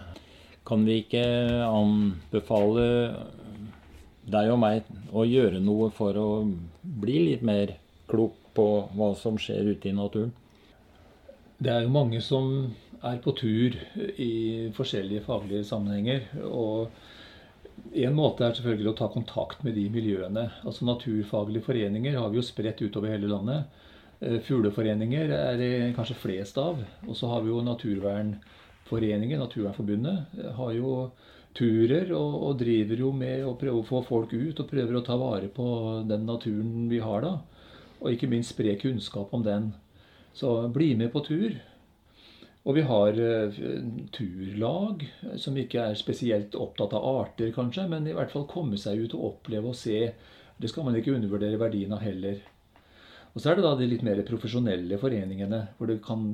Kan 0.67 0.87
vi 0.87 1.01
ikke 1.03 1.25
anbefale 1.67 2.87
deg 4.31 4.53
og 4.53 4.61
meg 4.63 4.91
å 5.13 5.25
gjøre 5.27 5.61
noe 5.65 5.91
for 5.95 6.17
å 6.17 6.29
bli 6.83 7.19
litt 7.31 7.43
mer 7.47 7.75
klok 8.11 8.37
på 8.55 8.67
hva 8.97 9.13
som 9.19 9.39
skjer 9.41 9.73
ute 9.73 9.91
i 9.91 9.97
naturen? 9.97 10.33
Det 11.61 11.73
er 11.73 11.85
jo 11.85 11.93
mange 11.93 12.23
som 12.25 12.71
er 13.05 13.21
på 13.25 13.33
tur 13.37 13.77
i 14.21 14.71
forskjellige 14.77 15.25
faglige 15.27 15.65
sammenhenger. 15.69 16.29
og 16.45 16.89
en 18.07 18.15
måte 18.17 18.45
er 18.47 18.55
selvfølgelig 18.57 18.93
å 18.93 18.99
ta 18.99 19.09
kontakt 19.13 19.65
med 19.67 19.75
de 19.79 19.87
miljøene. 19.93 20.47
Altså 20.65 20.87
Naturfaglige 20.89 21.67
foreninger 21.67 22.19
har 22.19 22.31
vi 22.31 22.39
jo 22.41 22.45
spredt 22.47 22.83
utover 22.85 23.15
hele 23.15 23.31
landet. 23.31 23.81
Eh, 24.21 24.39
fugleforeninger 24.45 25.33
er 25.33 25.59
det 25.61 25.73
kanskje 25.97 26.19
flest 26.21 26.59
av. 26.61 26.81
Og 27.09 27.17
så 27.17 27.31
har 27.33 27.45
vi 27.45 27.53
jo 27.53 27.65
Naturvernforeningen, 27.65 29.41
Naturvernforbundet, 29.41 30.39
eh, 30.39 30.51
har 30.57 30.73
jo 30.77 31.11
turer 31.57 32.13
og, 32.15 32.35
og, 32.45 32.59
driver 32.61 33.01
jo 33.03 33.13
med 33.17 33.43
å 33.43 33.57
prøve 33.59 33.81
å 33.81 33.87
få 33.87 34.05
folk 34.07 34.35
ut 34.37 34.61
og 34.61 34.69
prøver 34.71 34.97
å 34.97 35.05
ta 35.07 35.17
vare 35.19 35.49
på 35.51 35.67
den 36.07 36.29
naturen 36.29 36.87
vi 36.93 37.01
har 37.03 37.25
da. 37.27 37.39
Og 38.01 38.13
ikke 38.13 38.31
minst 38.31 38.55
spre 38.55 38.77
kunnskap 38.81 39.35
om 39.35 39.43
den. 39.45 39.73
Så 40.37 40.69
bli 40.73 40.95
med 40.95 41.11
på 41.13 41.25
tur. 41.27 41.57
Og 42.69 42.77
vi 42.77 42.85
har 42.85 43.17
uh, 43.17 43.61
turlag 44.13 45.07
som 45.41 45.57
ikke 45.57 45.87
er 45.91 45.97
spesielt 45.97 46.57
opptatt 46.59 46.93
av 46.97 47.07
arter, 47.23 47.55
kanskje, 47.57 47.87
men 47.89 48.09
i 48.09 48.15
hvert 48.17 48.33
fall 48.35 48.45
komme 48.51 48.77
seg 48.81 49.07
ut 49.07 49.17
og 49.17 49.27
oppleve 49.31 49.73
og 49.73 49.79
se. 49.79 50.11
Det 50.61 50.69
skal 50.69 50.85
man 50.85 50.99
ikke 50.99 51.15
undervurdere 51.17 51.61
verdien 51.61 51.97
av 51.97 52.05
heller. 52.05 52.43
Og 53.33 53.41
så 53.41 53.51
er 53.51 53.59
det 53.59 53.65
da 53.65 53.73
de 53.79 53.89
litt 53.89 54.05
mer 54.05 54.21
profesjonelle 54.27 54.99
foreningene, 55.01 55.63
hvor 55.79 55.89
det 55.89 56.01
kan 56.05 56.25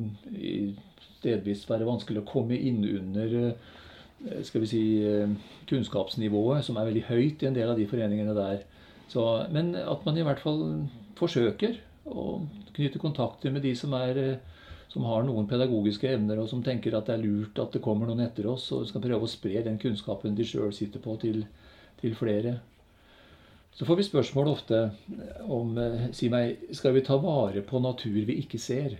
stedvis 1.18 1.66
være 1.68 1.88
vanskelig 1.88 2.22
å 2.22 2.28
komme 2.28 2.56
inn 2.56 2.82
under 2.88 3.34
eh, 3.40 4.40
skal 4.46 4.64
vi 4.64 4.70
si, 4.70 4.82
eh, 5.04 5.32
kunnskapsnivået, 5.68 6.64
som 6.64 6.78
er 6.78 6.88
veldig 6.88 7.04
høyt 7.10 7.42
i 7.42 7.50
en 7.50 7.56
del 7.56 7.72
av 7.72 7.80
de 7.80 7.88
foreningene 7.90 8.36
der. 8.36 8.62
Så, 9.12 9.22
men 9.52 9.74
at 9.78 10.06
man 10.06 10.18
i 10.18 10.24
hvert 10.26 10.42
fall 10.42 10.62
forsøker 11.18 11.76
å 12.06 12.40
knytte 12.76 13.02
kontakter 13.02 13.52
med 13.54 13.64
de 13.66 13.74
som, 13.78 13.94
er, 13.98 14.22
eh, 14.22 14.55
som 14.92 15.04
har 15.08 15.26
noen 15.26 15.48
pedagogiske 15.50 16.08
evner, 16.14 16.40
og 16.40 16.48
som 16.50 16.62
tenker 16.64 16.94
at 16.96 17.08
det 17.08 17.16
er 17.16 17.24
lurt 17.24 17.58
at 17.62 17.74
det 17.74 17.82
kommer 17.84 18.08
noen 18.08 18.24
etter 18.24 18.48
oss, 18.50 18.68
og 18.72 18.86
skal 18.88 19.04
prøve 19.04 19.26
å 19.26 19.30
spre 19.30 19.64
den 19.66 19.80
kunnskapen 19.82 20.36
de 20.38 20.46
sjøl 20.46 20.72
sitter 20.74 21.02
på, 21.02 21.18
til, 21.22 21.42
til 22.00 22.16
flere. 22.18 22.58
Så 23.76 23.84
får 23.84 23.98
vi 23.98 24.06
spørsmål 24.06 24.48
ofte 24.54 24.78
om 25.52 25.74
Si 26.16 26.30
meg, 26.32 26.70
skal 26.72 26.94
vi 26.96 27.04
ta 27.04 27.18
vare 27.20 27.60
på 27.66 27.82
natur 27.84 28.22
vi 28.24 28.38
ikke 28.40 28.60
ser? 28.62 28.96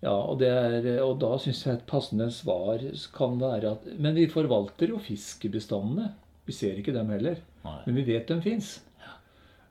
Ja, 0.00 0.14
og, 0.16 0.40
er, 0.40 0.86
og 1.04 1.18
da 1.20 1.34
syns 1.40 1.60
jeg 1.66 1.76
et 1.76 1.88
passende 1.88 2.30
svar 2.32 2.80
kan 3.12 3.36
være 3.40 3.74
at 3.74 3.88
Men 4.00 4.16
vi 4.16 4.30
forvalter 4.32 4.94
jo 4.94 5.00
fiskebestandene. 5.04 6.08
Vi 6.48 6.56
ser 6.56 6.80
ikke 6.80 6.94
dem 6.96 7.12
heller. 7.12 7.36
Nei. 7.66 7.80
Men 7.84 7.98
vi 8.00 8.06
vet 8.08 8.30
de 8.32 8.38
fins. 8.40 8.78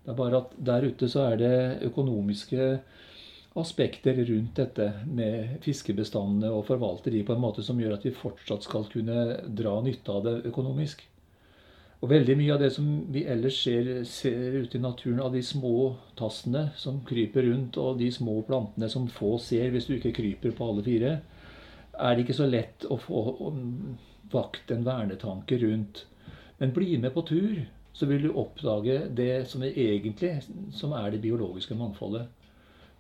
Det 0.06 0.14
er 0.14 0.18
bare 0.20 0.44
at 0.44 0.54
der 0.70 0.86
ute 0.86 1.10
så 1.10 1.26
er 1.32 1.42
det 1.42 1.56
økonomiske 1.90 2.68
aspekter 3.62 4.18
rundt 4.26 4.58
dette 4.60 4.90
med 5.06 5.60
fiskebestandene 5.64 6.52
og 6.54 6.66
forvalte 6.68 7.12
de 7.14 7.22
på 7.26 7.36
en 7.36 7.44
måte 7.44 7.64
som 7.66 7.80
gjør 7.80 7.98
at 7.98 8.06
vi 8.08 8.16
fortsatt 8.16 8.66
skal 8.66 8.88
kunne 8.92 9.22
dra 9.56 9.78
nytte 9.86 10.16
av 10.16 10.26
det 10.26 10.36
økonomisk. 10.50 11.06
Og 12.00 12.12
veldig 12.14 12.36
mye 12.40 12.54
av 12.56 12.62
det 12.64 12.70
som 12.72 12.86
vi 13.12 13.26
ellers 13.28 13.58
ser, 13.60 13.90
ser 14.08 14.56
ute 14.62 14.80
i 14.80 14.84
naturen, 14.84 15.20
av 15.20 15.34
de 15.36 15.42
små 15.44 15.98
tassene 16.20 16.70
som 16.80 17.02
kryper 17.08 17.50
rundt, 17.50 17.80
og 17.82 18.00
de 18.00 18.08
små 18.16 18.38
plantene 18.48 18.88
som 18.92 19.10
få 19.12 19.34
ser 19.44 19.74
hvis 19.74 19.90
du 19.90 19.98
ikke 19.98 20.16
kryper 20.16 20.56
på 20.56 20.70
alle 20.72 20.86
fire, 20.86 21.18
er 22.00 22.16
det 22.16 22.24
ikke 22.24 22.38
så 22.40 22.48
lett 22.48 22.88
å 22.88 22.96
få 23.04 23.52
vakt 24.32 24.72
en 24.72 24.88
vernetanke 24.88 25.60
rundt. 25.60 26.06
Men 26.60 26.72
bli 26.76 26.96
med 27.04 27.12
på 27.16 27.26
tur, 27.28 27.66
så 27.92 28.08
vil 28.08 28.24
du 28.24 28.38
oppdage 28.38 29.02
det 29.16 29.50
som 29.52 29.64
er 29.68 29.76
egentlig 29.76 30.38
som 30.76 30.94
er 30.96 31.12
det 31.12 31.24
biologiske 31.26 31.76
mangfoldet. 31.76 32.30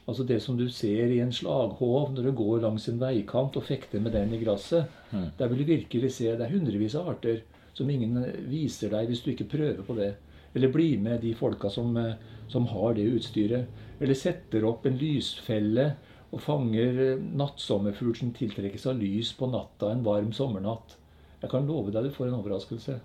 Altså 0.09 0.25
det 0.25 0.39
som 0.41 0.57
du 0.57 0.65
ser 0.73 1.11
i 1.13 1.19
en 1.21 1.33
slaghov 1.33 2.15
når 2.15 2.25
du 2.25 2.31
går 2.39 2.63
langs 2.63 2.87
en 2.89 2.97
veikant 3.01 3.57
og 3.59 3.65
fekter 3.67 4.01
med 4.01 4.15
den 4.17 4.33
i 4.33 4.39
gresset. 4.41 4.89
Mm. 5.11 5.27
Der 5.37 5.51
vil 5.51 5.61
du 5.61 5.69
virkelig 5.69 6.13
se 6.15 6.31
det 6.33 6.47
er 6.47 6.53
hundrevis 6.55 6.97
av 6.97 7.11
arter 7.13 7.43
som 7.77 7.89
ingen 7.93 8.17
viser 8.49 8.89
deg 8.93 9.11
hvis 9.11 9.21
du 9.23 9.31
ikke 9.33 9.51
prøver 9.51 9.85
på 9.85 9.97
det. 9.99 10.15
Eller 10.57 10.73
bli 10.73 10.95
med 10.97 11.21
de 11.21 11.35
folka 11.37 11.69
som, 11.69 11.95
eh, 11.97 12.17
som 12.49 12.65
har 12.71 12.97
det 12.97 13.05
utstyret. 13.19 13.67
Eller 13.99 14.17
setter 14.17 14.65
opp 14.65 14.87
en 14.89 14.97
lysfelle 14.97 15.91
og 16.31 16.41
fanger 16.41 17.03
eh, 17.05 17.21
nattsommerfugl 17.37 18.15
som 18.17 18.33
tiltrekkes 18.33 18.87
av 18.89 18.97
lys 18.97 19.31
på 19.37 19.51
natta 19.51 19.93
en 19.93 20.03
varm 20.05 20.33
sommernatt. 20.33 20.97
Jeg 21.39 21.53
kan 21.53 21.69
love 21.69 21.93
deg 21.93 22.09
du 22.09 22.15
får 22.15 22.31
en 22.31 22.39
overraskelse. 22.41 22.97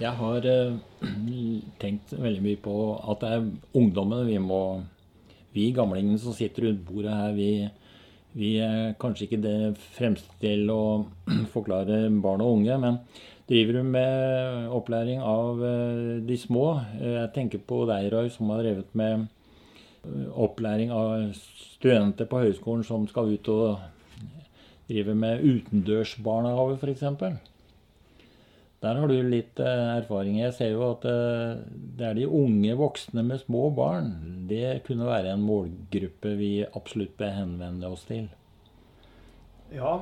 Jeg 0.00 0.16
har 0.18 0.48
eh, 0.48 0.74
tenkt 1.82 2.16
veldig 2.16 2.42
mye 2.48 2.60
på 2.64 2.78
at 3.04 3.22
det 3.22 3.36
er 3.36 3.48
ungdommen 3.76 4.26
vi 4.28 4.40
må 4.42 4.64
Vi 5.54 5.70
gamlingene 5.74 6.18
som 6.18 6.34
sitter 6.34 6.68
rundt 6.68 6.82
bordet 6.88 7.14
her, 7.14 7.34
vi, 7.36 7.68
vi 8.34 8.56
er 8.62 8.96
kanskje 9.00 9.28
ikke 9.28 9.42
det 9.44 9.58
fremste 9.94 10.34
til 10.42 10.66
å 10.74 10.82
forklare 11.54 12.08
barn 12.24 12.42
og 12.42 12.58
unge, 12.58 12.78
men 12.82 12.98
driver 13.50 13.78
du 13.78 13.94
med 13.94 14.68
opplæring 14.74 15.22
av 15.22 15.62
eh, 15.62 16.12
de 16.26 16.38
små? 16.40 16.66
Eh, 16.98 17.16
jeg 17.20 17.32
tenker 17.36 17.62
på 17.62 17.84
deg, 17.90 18.10
Roy, 18.12 18.32
som 18.34 18.50
har 18.50 18.64
drevet 18.64 18.90
med 18.98 19.26
eh, 19.26 20.28
opplæring 20.34 20.90
av 20.94 21.30
studenter 21.38 22.26
på 22.30 22.42
høyskolen 22.42 22.86
som 22.86 23.06
skal 23.10 23.34
ut 23.36 23.50
og 23.54 23.82
drive 24.88 25.14
med 25.16 25.44
utendørsbarnehage, 25.44 26.80
f.eks. 26.82 27.53
Der 28.84 29.00
har 29.00 29.08
du 29.08 29.16
litt 29.24 29.60
erfaring. 29.64 30.36
Jeg 30.42 30.52
ser 30.58 30.74
jo 30.74 30.84
at 30.90 31.04
det 31.04 32.04
er 32.04 32.16
de 32.18 32.26
unge 32.28 32.74
voksne 32.76 33.24
med 33.24 33.40
små 33.40 33.70
barn. 33.72 34.10
Det 34.50 34.82
kunne 34.84 35.08
være 35.08 35.32
en 35.32 35.46
målgruppe 35.46 36.34
vi 36.36 36.50
absolutt 36.66 37.16
bør 37.16 37.32
henvende 37.38 37.88
oss 37.88 38.04
til. 38.10 38.26
Ja, 39.72 39.94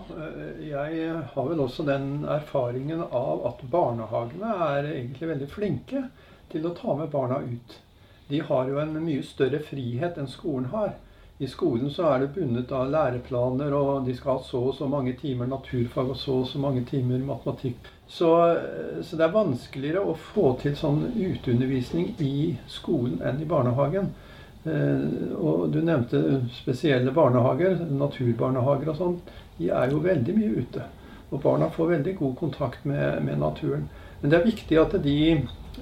jeg 0.61 1.13
har 1.33 1.47
vel 1.49 1.63
også 1.63 1.87
den 1.87 2.27
erfaringen 2.29 3.01
av 3.07 3.47
at 3.49 3.63
barnehagene 3.73 4.51
er 4.67 4.89
egentlig 4.91 5.31
veldig 5.31 5.49
flinke 5.49 6.03
til 6.53 6.67
å 6.67 6.75
ta 6.77 6.97
med 6.99 7.13
barna 7.15 7.39
ut. 7.41 7.79
De 8.29 8.43
har 8.45 8.69
jo 8.69 8.83
en 8.83 8.99
mye 9.01 9.23
større 9.25 9.63
frihet 9.65 10.19
enn 10.21 10.29
skolen 10.29 10.69
har. 10.75 10.97
I 11.43 11.49
skolen 11.51 11.91
så 11.91 12.07
er 12.07 12.21
det 12.23 12.35
bundet 12.37 12.71
av 12.71 12.91
læreplaner, 12.93 13.75
og 13.75 14.05
de 14.07 14.15
skal 14.15 14.37
ha 14.37 14.45
så 14.47 14.61
og 14.69 14.77
så 14.79 14.87
mange 14.87 15.17
timer 15.19 15.49
naturfag 15.51 16.13
og 16.13 16.19
så 16.21 16.37
og 16.45 16.47
så 16.47 16.61
mange 16.63 16.85
timer 16.87 17.19
matematikk. 17.27 17.89
Så, 18.07 18.29
så, 19.03 19.17
det 19.17 19.25
er 19.27 19.35
vanskeligere 19.35 20.05
å 20.07 20.15
få 20.15 20.53
til 20.61 20.77
sånn 20.79 21.01
uteundervisning 21.17 22.13
i 22.23 22.53
skolen 22.71 23.19
enn 23.27 23.43
i 23.43 23.49
barnehagen. 23.49 24.13
Eh, 24.63 25.35
og 25.35 25.73
du 25.75 25.81
nevnte 25.83 26.43
spesielle 26.55 27.11
barnehager, 27.17 27.81
naturbarnehager 27.91 28.93
og 28.93 29.01
sånn. 29.01 29.19
De 29.59 29.73
er 29.75 29.91
jo 29.91 30.03
veldig 30.05 30.39
mye 30.39 30.63
ute. 30.63 30.87
Og 31.33 31.43
barna 31.43 31.73
får 31.75 31.95
veldig 31.97 32.17
god 32.21 32.39
kontakt 32.39 32.87
med, 32.87 33.19
med 33.27 33.43
naturen. 33.43 33.89
Men 34.21 34.31
det 34.31 34.39
er 34.39 34.51
viktig 34.53 34.79
at 34.79 34.95
de 35.03 35.19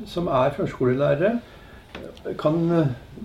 som 0.08 0.30
er 0.32 0.54
førskolelærere, 0.56 1.40
kan 2.38 2.56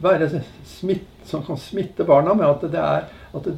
være 0.02 0.30
smitt, 0.66 1.08
som 1.26 1.44
kan 1.46 1.58
smitte 1.60 2.06
barna 2.08 2.34
med 2.38 2.48
at, 2.48 2.66
det 2.72 2.82
er, 2.82 3.08
at 3.36 3.50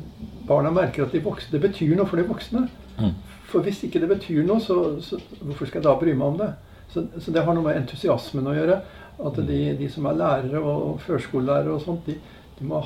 barna 0.47 0.71
merker 0.73 1.05
at 1.05 1.15
de 1.15 1.23
voksne, 1.23 1.53
det 1.55 1.63
betyr 1.67 1.95
noe 1.97 2.07
for 2.09 2.19
de 2.19 2.27
voksne. 2.27 2.67
Mm. 2.97 3.13
For 3.47 3.63
hvis 3.63 3.83
ikke 3.87 4.01
det 4.03 4.09
betyr 4.11 4.45
noe, 4.47 4.61
så, 4.63 4.97
så, 5.03 5.19
hvorfor 5.41 5.69
skal 5.69 5.81
jeg 5.81 5.87
da 5.87 5.97
bry 5.99 6.15
meg 6.17 6.33
om 6.33 6.39
det? 6.41 6.49
Så, 6.91 7.05
så, 7.19 7.31
det 7.31 7.43
har 7.43 7.55
noe 7.55 7.65
med 7.67 7.79
entusiasmen 7.81 8.49
å 8.49 8.55
gjøre. 8.55 8.79
At 9.27 9.39
de, 9.47 9.61
de 9.79 9.87
som 9.89 10.05
er 10.09 10.17
lærere 10.19 10.61
og 10.61 10.99
førskolelærere 11.05 11.75
og 11.75 11.83
sånt, 11.83 12.09
de, 12.09 12.17
de 12.57 12.67
må 12.67 12.81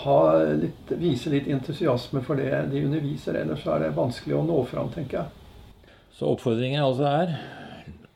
litt, 0.60 0.94
vise 1.00 1.32
litt 1.34 1.50
entusiasme 1.52 2.22
for 2.26 2.40
det 2.40 2.52
de 2.72 2.84
underviser. 2.86 3.40
Ellers 3.42 3.66
er 3.68 3.86
det 3.86 3.96
vanskelig 3.98 4.38
å 4.38 4.46
nå 4.48 4.60
fram, 4.70 4.92
tenker 4.94 5.22
jeg. 5.22 5.90
Så 6.18 6.30
oppfordringen 6.30 6.84
altså 6.84 7.08
er 7.10 7.36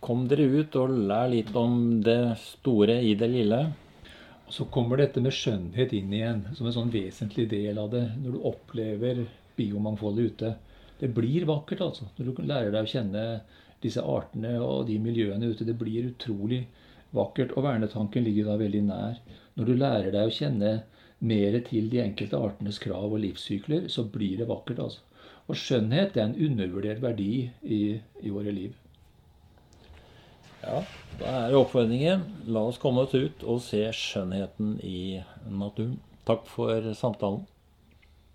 kom 0.06 0.28
dere 0.30 0.46
ut 0.60 0.76
og 0.78 0.92
lær 1.10 1.32
litt 1.32 1.50
om 1.58 2.04
det 2.06 2.36
store 2.38 3.00
i 3.02 3.16
det 3.18 3.30
lille. 3.32 3.64
Og 4.46 4.54
Så 4.54 4.68
kommer 4.70 5.02
dette 5.02 5.22
med 5.24 5.34
skjønnhet 5.34 5.94
inn 5.98 6.14
igjen 6.14 6.44
som 6.54 6.68
en 6.70 6.76
sånn 6.76 6.94
vesentlig 6.94 7.48
del 7.50 7.80
av 7.82 7.90
det. 7.94 8.04
Når 8.22 8.36
du 8.36 8.48
opplever 8.52 9.24
biomangfoldet 9.58 10.32
ute. 10.32 10.52
Det 11.00 11.10
blir 11.16 11.48
vakkert, 11.50 11.82
altså. 11.82 12.10
Når 12.18 12.28
du 12.30 12.44
lærer 12.46 12.72
deg 12.74 12.86
å 12.86 12.92
kjenne 12.92 13.24
disse 13.84 14.04
artene 14.04 14.56
og 14.62 14.86
de 14.90 15.00
miljøene 15.02 15.50
ute. 15.50 15.68
Det 15.68 15.78
blir 15.80 16.12
utrolig 16.12 16.66
vakkert. 17.16 17.56
Og 17.58 17.66
vernetanken 17.66 18.26
ligger 18.28 18.52
da 18.52 18.60
veldig 18.62 18.84
nær. 18.86 19.20
Når 19.56 19.72
du 19.72 19.74
lærer 19.80 20.14
deg 20.14 20.30
å 20.30 20.38
kjenne 20.38 20.76
mer 21.26 21.60
til 21.66 21.90
de 21.90 22.04
enkelte 22.04 22.38
artenes 22.38 22.80
krav 22.84 23.10
og 23.10 23.22
livssykler, 23.24 23.90
så 23.90 24.06
blir 24.12 24.38
det 24.42 24.50
vakkert, 24.52 24.82
altså. 24.84 25.02
Og 25.46 25.58
skjønnhet 25.62 26.18
er 26.18 26.28
en 26.28 26.40
undervurdert 26.48 27.02
verdi 27.04 27.48
i, 27.62 27.82
i 28.22 28.34
våre 28.34 28.54
liv. 28.54 28.74
Ja, 30.66 30.82
da 31.20 31.34
er 31.46 31.56
oppfordringen. 31.60 32.24
La 32.50 32.64
oss 32.66 32.80
komme 32.82 33.06
oss 33.06 33.14
ut 33.14 33.44
og 33.46 33.62
se 33.62 33.84
skjønnheten 33.94 34.80
i 34.82 35.22
naturen. 35.46 36.00
Takk 36.26 36.48
for 36.50 36.94
samtalen. 36.98 37.44